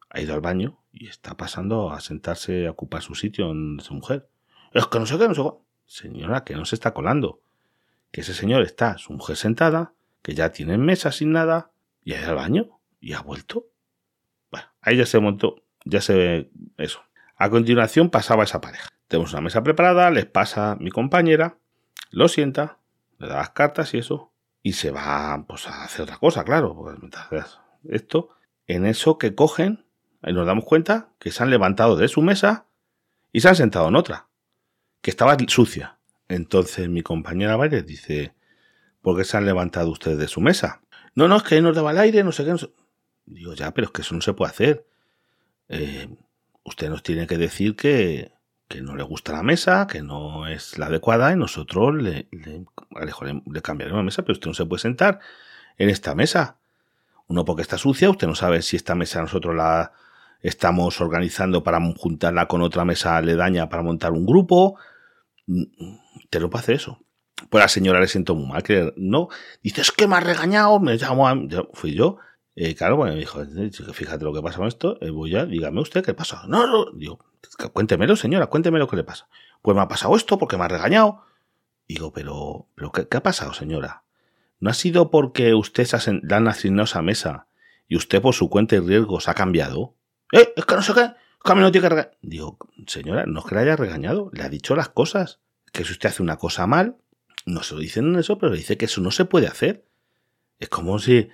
ha 0.10 0.22
ido 0.22 0.34
al 0.34 0.40
baño 0.40 0.80
y 0.94 1.08
está 1.08 1.36
pasando 1.36 1.92
a 1.92 2.00
sentarse 2.00 2.66
a 2.68 2.72
ocupar 2.72 3.02
su 3.02 3.14
sitio 3.14 3.52
en 3.52 3.82
su 3.82 3.94
mujer. 3.94 4.30
Es 4.72 4.88
que 4.88 5.00
no 5.00 5.06
sé 5.06 5.18
qué, 5.18 5.28
no 5.28 5.36
sé 5.36 5.42
qué. 5.42 5.52
Señora, 5.86 6.46
que 6.46 6.56
no 6.56 6.64
se 6.64 6.76
está 6.76 6.94
colando. 6.94 7.42
Que 8.14 8.22
ese 8.22 8.34
señor 8.34 8.62
está, 8.62 8.98
su 8.98 9.12
mujer 9.12 9.36
sentada, 9.36 9.96
que 10.22 10.34
ya 10.34 10.54
tiene 10.54 10.78
mesa 10.78 11.12
sin 11.12 11.34
nada, 11.34 11.72
y 12.06 12.14
ha 12.14 12.22
ido 12.22 12.30
al 12.30 12.36
baño 12.36 12.80
y 13.02 13.12
ha 13.14 13.22
vuelto. 13.22 13.68
Bueno, 14.50 14.68
ahí 14.80 14.96
ya 14.96 15.06
se 15.06 15.20
montó, 15.20 15.64
ya 15.86 16.02
se 16.02 16.14
ve 16.14 16.52
eso. 16.78 17.02
A 17.36 17.50
continuación 17.50 18.10
pasaba 18.10 18.44
esa 18.44 18.62
pareja. 18.62 18.90
Tenemos 19.08 19.34
una 19.34 19.42
mesa 19.42 19.64
preparada, 19.64 20.10
les 20.12 20.26
pasa 20.26 20.78
mi 20.80 20.90
compañera, 20.90 21.58
lo 22.10 22.28
sienta, 22.28 22.80
le 23.20 23.28
da 23.28 23.38
las 23.38 23.50
cartas 23.52 23.94
y 23.94 24.00
eso, 24.00 24.32
y 24.62 24.74
se 24.74 24.92
va 24.92 25.44
pues, 25.48 25.68
a 25.68 25.84
hacer 25.84 26.04
otra 26.04 26.18
cosa, 26.18 26.44
claro. 26.44 26.76
Pues, 27.30 27.60
esto, 27.90 28.30
en 28.68 28.86
eso 28.86 29.18
que 29.18 29.36
cogen, 29.36 29.86
y 30.26 30.34
nos 30.34 30.46
damos 30.46 30.64
cuenta 30.66 31.10
que 31.20 31.32
se 31.32 31.44
han 31.44 31.50
levantado 31.50 31.96
de 31.98 32.08
su 32.08 32.22
mesa 32.22 32.66
y 33.32 33.42
se 33.42 33.50
han 33.50 33.56
sentado 33.56 33.90
en 33.90 33.96
otra, 33.96 34.28
que 35.02 35.12
estaba 35.12 35.36
sucia. 35.48 36.00
Entonces 36.30 36.88
mi 36.88 37.02
compañera 37.02 37.58
va 37.58 37.68
dice, 37.68 38.34
¿por 39.02 39.18
qué 39.18 39.26
se 39.26 39.36
han 39.36 39.46
levantado 39.46 39.90
ustedes 39.90 40.18
de 40.18 40.28
su 40.28 40.40
mesa? 40.40 40.82
No, 41.14 41.28
no, 41.28 41.38
es 41.38 41.44
que 41.44 41.62
nos 41.62 41.76
daba 41.76 41.92
el 41.92 41.98
aire, 41.98 42.24
no 42.24 42.32
sé 42.32 42.46
qué. 42.46 42.56
Digo, 43.26 43.54
ya, 43.54 43.74
pero 43.74 43.88
es 43.88 43.92
que 43.92 44.02
eso 44.02 44.16
no 44.16 44.22
se 44.22 44.34
puede 44.34 44.52
hacer. 44.52 44.88
Eh, 45.70 46.08
usted 46.64 46.90
nos 46.90 47.04
tiene 47.04 47.28
que 47.28 47.38
decir 47.38 47.76
que, 47.76 48.32
que, 48.68 48.82
no 48.82 48.96
le 48.96 49.04
gusta 49.04 49.34
la 49.34 49.44
mesa, 49.44 49.88
que 49.88 50.02
no 50.02 50.48
es 50.48 50.78
la 50.78 50.88
adecuada 50.88 51.32
y 51.32 51.36
nosotros 51.36 51.96
le, 51.96 52.28
le, 52.32 52.66
le 53.46 53.62
cambiaremos 53.62 54.00
la 54.00 54.04
mesa, 54.04 54.22
pero 54.24 54.34
usted 54.34 54.48
no 54.48 54.54
se 54.54 54.66
puede 54.66 54.82
sentar 54.82 55.20
en 55.78 55.90
esta 55.90 56.16
mesa. 56.16 56.58
Uno 57.28 57.46
porque 57.46 57.62
está 57.62 57.78
sucia, 57.78 58.10
usted 58.10 58.28
no 58.28 58.36
sabe 58.36 58.62
si 58.62 58.76
esta 58.76 58.96
mesa 58.96 59.22
nosotros 59.22 59.56
la, 59.56 59.94
estamos 60.44 61.00
organizando 61.00 61.64
para 61.64 61.80
juntarla 61.96 62.48
con 62.48 62.62
otra 62.62 62.86
mesa 62.86 63.18
aledaña 63.18 63.70
para 63.70 63.82
montar 63.82 64.12
un 64.12 64.26
grupo. 64.26 64.78
Te 66.30 66.40
lo 66.40 66.50
hacer 66.54 66.76
eso. 66.76 67.00
Pues 67.50 67.64
la 67.64 67.70
señora 67.70 68.00
le 68.00 68.08
siento 68.08 68.36
muy 68.36 68.48
mal, 68.48 68.64
no. 68.98 69.30
Dice, 69.64 69.82
es 69.82 69.92
que 69.92 70.08
me 70.08 70.16
ha 70.16 70.20
regañado, 70.20 70.80
me 70.80 70.98
llamó 70.98 71.28
a... 71.28 71.36
Fui 71.74 71.94
yo. 71.94 72.18
Eh, 72.56 72.76
claro, 72.76 72.98
bueno, 72.98 73.14
me 73.14 73.20
dijo, 73.20 73.44
fíjate 73.94 74.24
lo 74.24 74.34
que 74.34 74.42
pasa 74.42 74.58
con 74.58 74.68
esto, 74.68 74.98
eh, 75.02 75.10
voy 75.10 75.36
a, 75.36 75.46
dígame 75.46 75.82
usted 75.82 76.04
qué 76.04 76.14
pasa. 76.14 76.44
No, 76.48 76.68
no, 76.68 76.92
digo, 76.92 77.20
cuéntemelo, 77.74 78.16
señora, 78.16 78.48
cuénteme 78.48 78.80
lo 78.80 78.88
que 78.88 78.96
le 78.96 79.04
pasa. 79.04 79.28
Pues 79.62 79.76
me 79.76 79.82
ha 79.82 79.88
pasado 79.88 80.16
esto 80.16 80.38
porque 80.38 80.58
me 80.58 80.66
ha 80.66 80.68
regañado. 80.68 81.24
Digo, 81.88 82.14
pero, 82.14 82.68
pero 82.76 82.92
¿qué, 82.92 83.18
ha 83.18 83.24
pasado, 83.24 83.54
señora? 83.54 84.04
¿No 84.60 84.70
ha 84.70 84.74
sido 84.74 85.10
porque 85.10 85.54
usted 85.54 85.86
se 85.86 85.96
ha, 85.96 86.38
asignado 86.48 86.84
esa 86.86 87.02
mesa 87.02 87.48
y 87.88 87.98
usted 87.98 88.22
por 88.22 88.34
su 88.34 88.50
cuenta 88.50 88.76
y 88.76 88.80
riesgos 88.80 89.28
ha 89.28 89.34
cambiado? 89.34 89.96
¡Eh! 90.32 90.54
Es 90.56 90.66
que 90.66 90.76
no 90.76 90.82
sé 90.82 90.94
qué. 90.94 91.12
Que 91.44 91.56
no 91.56 91.72
tiene 91.72 91.86
que 91.86 91.90
regañar. 91.90 92.18
Digo, 92.22 92.58
señora, 92.88 93.26
no 93.26 93.40
es 93.40 93.46
que 93.46 93.56
le 93.56 93.62
haya 93.62 93.76
regañado, 93.76 94.30
le 94.32 94.44
ha 94.44 94.50
dicho 94.50 94.76
las 94.76 94.90
cosas. 94.90 95.40
Que 95.74 95.84
si 95.84 95.92
usted 95.92 96.10
hace 96.10 96.24
una 96.24 96.38
cosa 96.38 96.68
mal, 96.68 96.98
no 97.46 97.64
se 97.64 97.76
lo 97.76 97.82
dicen 97.82 98.06
en 98.06 98.20
eso, 98.20 98.38
pero 98.38 98.52
le 98.52 98.60
dice 98.60 98.78
que 98.78 98.86
eso 98.86 99.02
no 99.02 99.12
se 99.12 99.26
puede 99.26 99.48
hacer. 99.48 99.86
Es 100.60 100.70
como 100.70 101.00
si. 101.00 101.30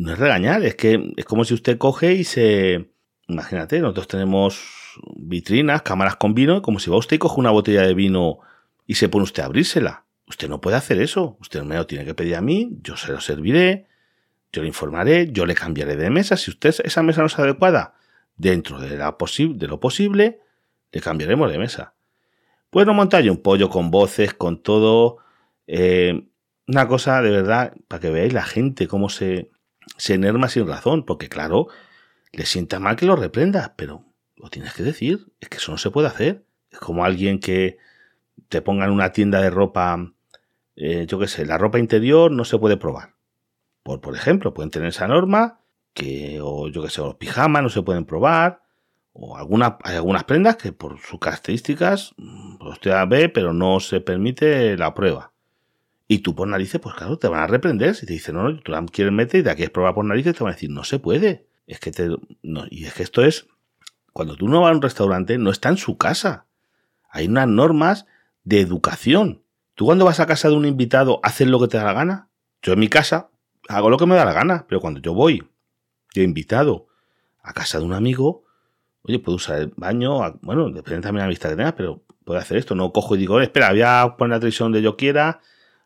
No 0.00 0.14
es 0.14 0.18
regañar, 0.18 0.64
es 0.64 0.76
que 0.76 1.12
es 1.14 1.26
como 1.26 1.44
si 1.44 1.52
usted 1.52 1.76
coge 1.76 2.14
y 2.14 2.24
se. 2.24 2.90
Imagínate, 3.28 3.80
nosotros 3.80 4.08
tenemos 4.08 4.98
vitrinas, 5.14 5.82
cámaras 5.82 6.16
con 6.16 6.32
vino, 6.32 6.62
como 6.62 6.78
si 6.78 6.90
va 6.90 6.96
usted 6.96 7.16
y 7.16 7.18
coge 7.18 7.38
una 7.38 7.50
botella 7.50 7.82
de 7.82 7.92
vino 7.92 8.38
y 8.86 8.94
se 8.94 9.10
pone 9.10 9.24
usted 9.24 9.42
a 9.42 9.46
abrírsela. 9.46 10.06
Usted 10.26 10.48
no 10.48 10.58
puede 10.62 10.78
hacer 10.78 11.02
eso. 11.02 11.36
Usted 11.38 11.64
me 11.64 11.76
lo 11.76 11.86
tiene 11.86 12.06
que 12.06 12.14
pedir 12.14 12.36
a 12.36 12.40
mí, 12.40 12.78
yo 12.80 12.96
se 12.96 13.12
lo 13.12 13.20
serviré, 13.20 13.88
yo 14.54 14.62
le 14.62 14.68
informaré, 14.68 15.30
yo 15.32 15.44
le 15.44 15.54
cambiaré 15.54 15.96
de 15.96 16.08
mesa. 16.08 16.38
Si 16.38 16.50
usted 16.50 16.74
esa 16.82 17.02
mesa 17.02 17.20
no 17.20 17.26
es 17.26 17.38
adecuada, 17.38 17.92
dentro 18.38 18.80
de, 18.80 18.96
de 18.96 19.66
lo 19.66 19.80
posible, 19.80 20.40
le 20.92 21.00
cambiaremos 21.02 21.52
de 21.52 21.58
mesa. 21.58 21.92
Pues 22.70 22.86
no 22.86 22.94
un 22.94 23.42
pollo 23.42 23.68
con 23.68 23.90
voces, 23.90 24.32
con 24.32 24.62
todo. 24.62 25.18
Eh, 25.66 26.24
una 26.66 26.88
cosa 26.88 27.20
de 27.20 27.30
verdad, 27.30 27.74
para 27.86 28.00
que 28.00 28.08
veáis 28.08 28.32
la 28.32 28.44
gente 28.44 28.88
cómo 28.88 29.10
se, 29.10 29.50
se 29.96 30.14
enerma 30.14 30.48
sin 30.48 30.66
razón, 30.66 31.04
porque 31.04 31.28
claro, 31.28 31.68
le 32.32 32.46
sienta 32.46 32.80
mal 32.80 32.96
que 32.96 33.06
lo 33.06 33.16
reprendas, 33.16 33.72
pero 33.76 34.04
lo 34.36 34.48
tienes 34.48 34.72
que 34.74 34.82
decir, 34.82 35.26
es 35.40 35.48
que 35.48 35.58
eso 35.58 35.72
no 35.72 35.78
se 35.78 35.90
puede 35.90 36.08
hacer. 36.08 36.44
Es 36.70 36.78
como 36.78 37.04
alguien 37.04 37.40
que 37.40 37.78
te 38.48 38.62
ponga 38.62 38.86
en 38.86 38.92
una 38.92 39.12
tienda 39.12 39.40
de 39.40 39.50
ropa, 39.50 40.12
eh, 40.76 41.06
yo 41.06 41.18
qué 41.18 41.28
sé, 41.28 41.44
la 41.44 41.58
ropa 41.58 41.78
interior 41.78 42.30
no 42.30 42.44
se 42.44 42.58
puede 42.58 42.76
probar. 42.76 43.14
Por, 43.82 44.00
por 44.00 44.14
ejemplo, 44.14 44.54
pueden 44.54 44.70
tener 44.70 44.88
esa 44.88 45.08
norma 45.08 45.60
que, 45.94 46.40
o 46.42 46.68
yo 46.68 46.82
que 46.82 46.90
sé, 46.90 47.00
los 47.00 47.16
pijamas 47.16 47.62
no 47.62 47.68
se 47.68 47.82
pueden 47.82 48.04
probar, 48.04 48.62
o 49.12 49.36
alguna, 49.36 49.78
hay 49.82 49.96
algunas 49.96 50.24
prendas 50.24 50.56
que 50.56 50.72
por 50.72 50.98
sus 51.00 51.18
características 51.18 52.14
usted 52.60 52.92
ve, 53.08 53.28
pero 53.28 53.52
no 53.52 53.80
se 53.80 54.00
permite 54.00 54.76
la 54.76 54.94
prueba. 54.94 55.29
Y 56.12 56.18
tú 56.18 56.34
por 56.34 56.48
narices, 56.48 56.80
pues 56.80 56.96
claro, 56.96 57.18
te 57.18 57.28
van 57.28 57.38
a 57.38 57.46
reprender. 57.46 57.94
Si 57.94 58.04
te 58.04 58.14
dicen, 58.14 58.34
no, 58.34 58.42
no, 58.42 58.58
tú 58.58 58.72
la 58.72 58.84
quieres 58.86 59.12
meter 59.12 59.42
y 59.42 59.44
te 59.44 59.54
quieres 59.54 59.70
probar 59.70 59.94
por 59.94 60.04
narices, 60.04 60.34
te 60.34 60.42
van 60.42 60.50
a 60.50 60.56
decir, 60.56 60.68
no 60.68 60.82
se 60.82 60.98
puede. 60.98 61.46
Es 61.68 61.78
que 61.78 61.92
te, 61.92 62.08
y 62.42 62.84
es 62.84 62.94
que 62.94 63.04
esto 63.04 63.24
es, 63.24 63.46
cuando 64.12 64.34
tú 64.34 64.48
no 64.48 64.62
vas 64.62 64.72
a 64.72 64.74
un 64.74 64.82
restaurante, 64.82 65.38
no 65.38 65.52
está 65.52 65.68
en 65.68 65.76
su 65.76 65.98
casa. 65.98 66.46
Hay 67.10 67.28
unas 67.28 67.46
normas 67.46 68.06
de 68.42 68.60
educación. 68.60 69.44
Tú 69.76 69.84
cuando 69.84 70.04
vas 70.04 70.18
a 70.18 70.26
casa 70.26 70.48
de 70.48 70.56
un 70.56 70.66
invitado, 70.66 71.20
haces 71.22 71.46
lo 71.46 71.60
que 71.60 71.68
te 71.68 71.76
da 71.76 71.84
la 71.84 71.92
gana. 71.92 72.28
Yo 72.60 72.72
en 72.72 72.80
mi 72.80 72.88
casa 72.88 73.30
hago 73.68 73.88
lo 73.88 73.96
que 73.96 74.06
me 74.06 74.16
da 74.16 74.24
la 74.24 74.32
gana, 74.32 74.66
pero 74.68 74.80
cuando 74.80 74.98
yo 74.98 75.14
voy 75.14 75.48
he 76.16 76.22
invitado 76.24 76.88
a 77.40 77.52
casa 77.52 77.78
de 77.78 77.84
un 77.84 77.92
amigo, 77.92 78.42
oye, 79.02 79.20
puedo 79.20 79.36
usar 79.36 79.60
el 79.60 79.72
baño, 79.76 80.40
bueno, 80.42 80.70
depende 80.70 81.02
también 81.02 81.22
de 81.22 81.26
la 81.26 81.28
vista 81.28 81.48
que 81.48 81.54
tengas, 81.54 81.74
pero 81.74 82.02
puedo 82.24 82.40
hacer 82.40 82.56
esto, 82.56 82.74
no 82.74 82.92
cojo 82.92 83.14
y 83.14 83.18
digo, 83.18 83.40
espera, 83.40 83.70
voy 83.70 83.82
a 83.82 84.16
poner 84.18 84.34
la 84.34 84.40
televisión 84.40 84.72
donde 84.72 84.82
yo 84.82 84.96
quiera, 84.96 85.40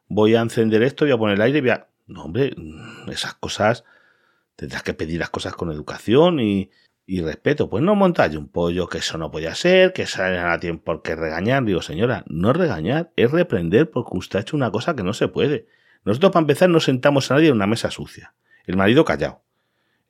voy 0.08 0.34
a 0.34 0.40
encender 0.40 0.82
esto, 0.82 1.04
voy 1.04 1.12
a 1.12 1.18
poner 1.18 1.36
el 1.36 1.42
aire, 1.42 1.60
voy 1.60 1.70
a... 1.70 1.88
No, 2.06 2.24
hombre, 2.24 2.54
esas 3.08 3.34
cosas, 3.34 3.84
tendrás 4.56 4.82
que 4.82 4.94
pedir 4.94 5.20
las 5.20 5.30
cosas 5.30 5.54
con 5.54 5.70
educación 5.72 6.40
y, 6.40 6.70
respeto. 7.06 7.68
Pues 7.68 7.82
no 7.82 7.94
montalle 7.94 8.36
un 8.36 8.48
pollo, 8.48 8.88
que 8.88 8.98
eso 8.98 9.18
no 9.18 9.30
podía 9.30 9.54
ser, 9.54 9.92
que 9.92 10.06
salen 10.06 10.44
a 10.44 10.58
tiempo 10.58 10.84
porque 10.84 11.16
regañar. 11.16 11.64
Digo, 11.64 11.82
señora, 11.82 12.24
no 12.28 12.52
regañar, 12.52 13.12
es 13.16 13.30
reprender 13.30 13.90
porque 13.90 14.16
usted 14.16 14.38
ha 14.38 14.42
hecho 14.42 14.56
una 14.56 14.70
cosa 14.70 14.94
que 14.94 15.02
no 15.02 15.14
se 15.14 15.28
puede. 15.28 15.66
Nosotros, 16.04 16.32
para 16.32 16.42
empezar, 16.42 16.68
no 16.68 16.80
sentamos 16.80 17.30
a 17.30 17.34
nadie 17.34 17.48
en 17.48 17.54
una 17.54 17.66
mesa 17.66 17.90
sucia. 17.90 18.34
El 18.66 18.76
marido 18.76 19.04
callado. 19.04 19.42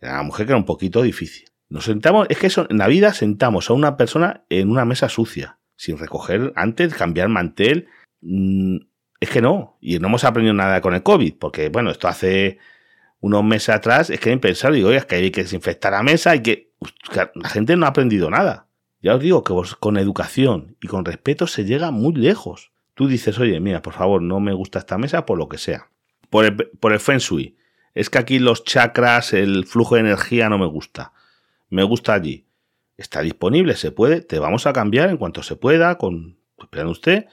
La 0.00 0.22
mujer 0.22 0.46
que 0.46 0.52
era 0.52 0.58
un 0.58 0.66
poquito 0.66 1.02
difícil. 1.02 1.48
Nos 1.68 1.84
sentamos, 1.84 2.26
es 2.28 2.38
que 2.38 2.48
eso, 2.48 2.66
en 2.68 2.78
la 2.78 2.88
vida 2.88 3.12
sentamos 3.14 3.70
a 3.70 3.72
una 3.72 3.96
persona 3.96 4.44
en 4.48 4.70
una 4.70 4.84
mesa 4.84 5.08
sucia, 5.08 5.58
sin 5.76 5.98
recoger 5.98 6.52
antes, 6.56 6.94
cambiar 6.94 7.28
mantel. 7.28 7.88
Mm, 8.20 8.76
es 9.24 9.30
que 9.30 9.42
no. 9.42 9.76
Y 9.80 9.98
no 9.98 10.08
hemos 10.08 10.24
aprendido 10.24 10.54
nada 10.54 10.80
con 10.80 10.94
el 10.94 11.02
COVID, 11.02 11.34
porque 11.38 11.68
bueno, 11.68 11.90
esto 11.90 12.08
hace 12.08 12.58
unos 13.20 13.42
meses 13.42 13.70
atrás, 13.70 14.10
es 14.10 14.20
que 14.20 14.30
hay 14.30 14.36
pensado, 14.36 14.74
digo, 14.74 14.88
oye, 14.88 14.98
es 14.98 15.06
que 15.06 15.16
hay 15.16 15.30
que 15.30 15.42
desinfectar 15.42 15.92
la 15.92 16.02
mesa 16.02 16.36
y 16.36 16.42
que, 16.42 16.72
la 17.34 17.48
gente 17.48 17.76
no 17.76 17.86
ha 17.86 17.88
aprendido 17.88 18.28
nada. 18.28 18.68
Ya 19.00 19.14
os 19.14 19.20
digo 19.20 19.42
que 19.44 19.54
con 19.80 19.96
educación 19.96 20.76
y 20.80 20.88
con 20.88 21.04
respeto 21.04 21.46
se 21.46 21.64
llega 21.64 21.90
muy 21.90 22.14
lejos. 22.14 22.72
Tú 22.94 23.08
dices, 23.08 23.38
oye, 23.38 23.58
mira, 23.60 23.82
por 23.82 23.94
favor, 23.94 24.22
no 24.22 24.40
me 24.40 24.52
gusta 24.52 24.78
esta 24.78 24.98
mesa 24.98 25.26
por 25.26 25.38
lo 25.38 25.48
que 25.48 25.58
sea. 25.58 25.88
Por 26.30 26.44
el, 26.44 26.54
por 26.54 26.92
el 26.92 27.00
Feng 27.00 27.18
Shui. 27.18 27.56
Es 27.94 28.10
que 28.10 28.18
aquí 28.18 28.38
los 28.38 28.64
chakras, 28.64 29.32
el 29.32 29.66
flujo 29.66 29.94
de 29.94 30.02
energía 30.02 30.48
no 30.48 30.58
me 30.58 30.66
gusta. 30.66 31.12
Me 31.70 31.82
gusta 31.82 32.14
allí. 32.14 32.46
Está 32.96 33.20
disponible, 33.22 33.76
se 33.76 33.90
puede. 33.90 34.20
Te 34.20 34.38
vamos 34.38 34.66
a 34.66 34.72
cambiar 34.72 35.10
en 35.10 35.16
cuanto 35.16 35.42
se 35.42 35.56
pueda, 35.56 35.96
con 35.98 36.38
esperando 36.58 36.92
usted. 36.92 37.26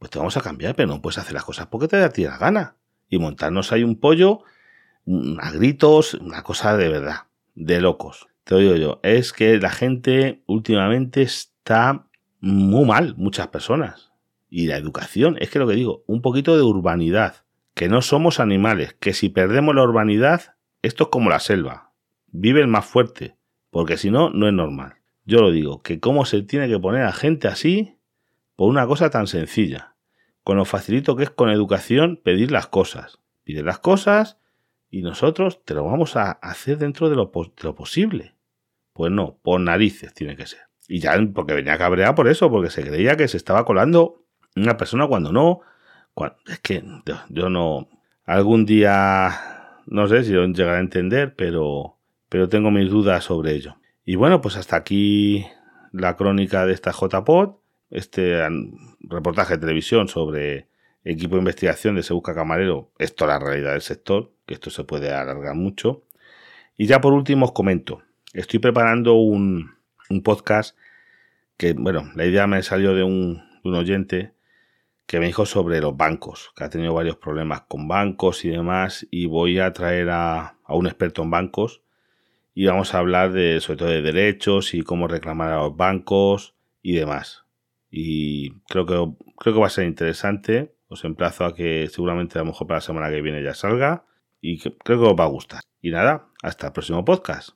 Pues 0.00 0.10
te 0.10 0.18
vamos 0.18 0.38
a 0.38 0.40
cambiar, 0.40 0.74
pero 0.74 0.88
no 0.88 1.02
puedes 1.02 1.18
hacer 1.18 1.34
las 1.34 1.44
cosas 1.44 1.66
porque 1.66 1.86
te 1.86 1.98
da 1.98 2.08
ti 2.08 2.24
la 2.24 2.38
gana. 2.38 2.76
Y 3.10 3.18
montarnos 3.18 3.70
ahí 3.70 3.84
un 3.84 4.00
pollo 4.00 4.40
a 5.38 5.50
gritos, 5.52 6.14
una 6.14 6.42
cosa 6.42 6.74
de 6.78 6.88
verdad, 6.88 7.26
de 7.54 7.82
locos. 7.82 8.26
Te 8.44 8.54
lo 8.54 8.60
digo 8.60 8.76
yo, 8.76 9.00
es 9.02 9.34
que 9.34 9.58
la 9.58 9.68
gente 9.68 10.42
últimamente 10.46 11.20
está 11.20 12.06
muy 12.40 12.86
mal, 12.86 13.14
muchas 13.18 13.48
personas. 13.48 14.10
Y 14.48 14.68
la 14.68 14.78
educación, 14.78 15.36
es 15.38 15.50
que 15.50 15.58
lo 15.58 15.68
que 15.68 15.74
digo, 15.74 16.02
un 16.06 16.22
poquito 16.22 16.56
de 16.56 16.62
urbanidad, 16.62 17.44
que 17.74 17.90
no 17.90 18.00
somos 18.00 18.40
animales, 18.40 18.96
que 19.00 19.12
si 19.12 19.28
perdemos 19.28 19.74
la 19.74 19.82
urbanidad, 19.82 20.54
esto 20.80 21.04
es 21.04 21.10
como 21.10 21.28
la 21.28 21.40
selva, 21.40 21.92
vive 22.28 22.62
el 22.62 22.68
más 22.68 22.86
fuerte, 22.86 23.36
porque 23.68 23.98
si 23.98 24.10
no, 24.10 24.30
no 24.30 24.48
es 24.48 24.54
normal. 24.54 24.94
Yo 25.26 25.42
lo 25.42 25.50
digo, 25.50 25.82
que 25.82 26.00
cómo 26.00 26.24
se 26.24 26.40
tiene 26.40 26.68
que 26.68 26.78
poner 26.78 27.02
a 27.02 27.12
gente 27.12 27.48
así 27.48 27.98
por 28.56 28.68
una 28.68 28.86
cosa 28.86 29.10
tan 29.10 29.26
sencilla, 29.26 29.89
con 30.50 30.56
lo 30.56 30.64
facilito 30.64 31.14
que 31.14 31.22
es 31.22 31.30
con 31.30 31.48
educación 31.48 32.18
pedir 32.20 32.50
las 32.50 32.66
cosas. 32.66 33.20
Pide 33.44 33.62
las 33.62 33.78
cosas 33.78 34.36
y 34.90 35.02
nosotros 35.02 35.64
te 35.64 35.74
lo 35.74 35.84
vamos 35.84 36.16
a 36.16 36.32
hacer 36.32 36.76
dentro 36.76 37.08
de 37.08 37.14
lo, 37.14 37.30
posible. 37.30 38.34
Pues 38.92 39.12
no, 39.12 39.38
por 39.44 39.60
narices 39.60 40.12
tiene 40.12 40.34
que 40.34 40.46
ser. 40.46 40.62
Y 40.88 40.98
ya 40.98 41.16
porque 41.32 41.54
venía 41.54 41.78
cabreado 41.78 42.16
por 42.16 42.26
eso, 42.26 42.50
porque 42.50 42.68
se 42.68 42.82
creía 42.82 43.16
que 43.16 43.28
se 43.28 43.36
estaba 43.36 43.64
colando 43.64 44.24
una 44.56 44.76
persona 44.76 45.06
cuando 45.06 45.30
no. 45.30 45.60
es 46.48 46.58
que 46.58 46.82
yo, 47.28 47.48
no. 47.48 47.88
Algún 48.24 48.66
día 48.66 49.78
no 49.86 50.08
sé 50.08 50.24
si 50.24 50.32
lo 50.32 50.44
llegaré 50.46 50.78
a 50.78 50.80
entender, 50.80 51.36
pero, 51.36 51.96
pero 52.28 52.48
tengo 52.48 52.72
mis 52.72 52.90
dudas 52.90 53.22
sobre 53.22 53.54
ello. 53.54 53.76
Y 54.04 54.16
bueno, 54.16 54.40
pues 54.40 54.56
hasta 54.56 54.74
aquí 54.74 55.46
la 55.92 56.16
crónica 56.16 56.66
de 56.66 56.72
esta 56.72 56.90
JPod, 56.90 57.60
este 57.90 58.38
reportaje 59.00 59.54
de 59.54 59.60
televisión 59.60 60.08
sobre 60.08 60.68
equipo 61.04 61.34
de 61.34 61.40
investigación 61.40 61.94
de 61.96 62.02
Se 62.02 62.12
Busca 62.12 62.34
Camarero, 62.34 62.92
esto 62.98 63.24
es 63.24 63.28
la 63.28 63.38
realidad 63.38 63.72
del 63.72 63.82
sector, 63.82 64.32
que 64.46 64.54
esto 64.54 64.70
se 64.70 64.84
puede 64.84 65.12
alargar 65.12 65.54
mucho. 65.54 66.04
Y 66.76 66.86
ya 66.86 67.00
por 67.00 67.12
último 67.12 67.46
os 67.46 67.52
comento, 67.52 68.02
estoy 68.32 68.58
preparando 68.58 69.14
un, 69.14 69.74
podcast 70.24 70.76
que, 71.56 71.74
bueno, 71.74 72.10
la 72.16 72.26
idea 72.26 72.46
me 72.46 72.62
salió 72.62 72.94
de 72.94 73.04
un, 73.04 73.42
oyente 73.64 74.32
que 75.06 75.20
me 75.20 75.26
dijo 75.26 75.44
sobre 75.46 75.80
los 75.80 75.96
bancos, 75.96 76.52
que 76.56 76.64
ha 76.64 76.70
tenido 76.70 76.94
varios 76.94 77.16
problemas 77.16 77.62
con 77.62 77.88
bancos 77.88 78.44
y 78.44 78.48
demás, 78.48 79.06
y 79.10 79.26
voy 79.26 79.58
a 79.58 79.72
traer 79.72 80.10
a, 80.10 80.56
a, 80.64 80.74
un 80.74 80.86
experto 80.86 81.22
en 81.22 81.30
bancos 81.30 81.82
y 82.54 82.66
vamos 82.66 82.94
a 82.94 82.98
hablar 82.98 83.32
de, 83.32 83.60
sobre 83.60 83.78
todo 83.78 83.88
de 83.88 84.02
derechos 84.02 84.74
y 84.74 84.82
cómo 84.82 85.08
reclamar 85.08 85.52
a 85.52 85.58
los 85.58 85.76
bancos 85.76 86.54
y 86.82 86.94
demás. 86.94 87.39
Y 87.90 88.60
creo 88.68 88.86
que, 88.86 88.94
creo 89.38 89.54
que 89.54 89.60
va 89.60 89.66
a 89.66 89.70
ser 89.70 89.86
interesante. 89.86 90.74
Os 90.88 91.04
emplazo 91.04 91.44
a 91.44 91.54
que 91.54 91.88
seguramente 91.88 92.38
a 92.38 92.42
lo 92.42 92.46
mejor 92.46 92.66
para 92.66 92.78
la 92.78 92.82
semana 92.82 93.10
que 93.10 93.22
viene 93.22 93.42
ya 93.42 93.54
salga 93.54 94.04
y 94.40 94.58
creo 94.58 94.76
que 94.84 95.06
os 95.06 95.16
va 95.18 95.24
a 95.24 95.28
gustar. 95.28 95.60
Y 95.80 95.90
nada, 95.90 96.28
hasta 96.42 96.68
el 96.68 96.72
próximo 96.72 97.04
podcast. 97.04 97.48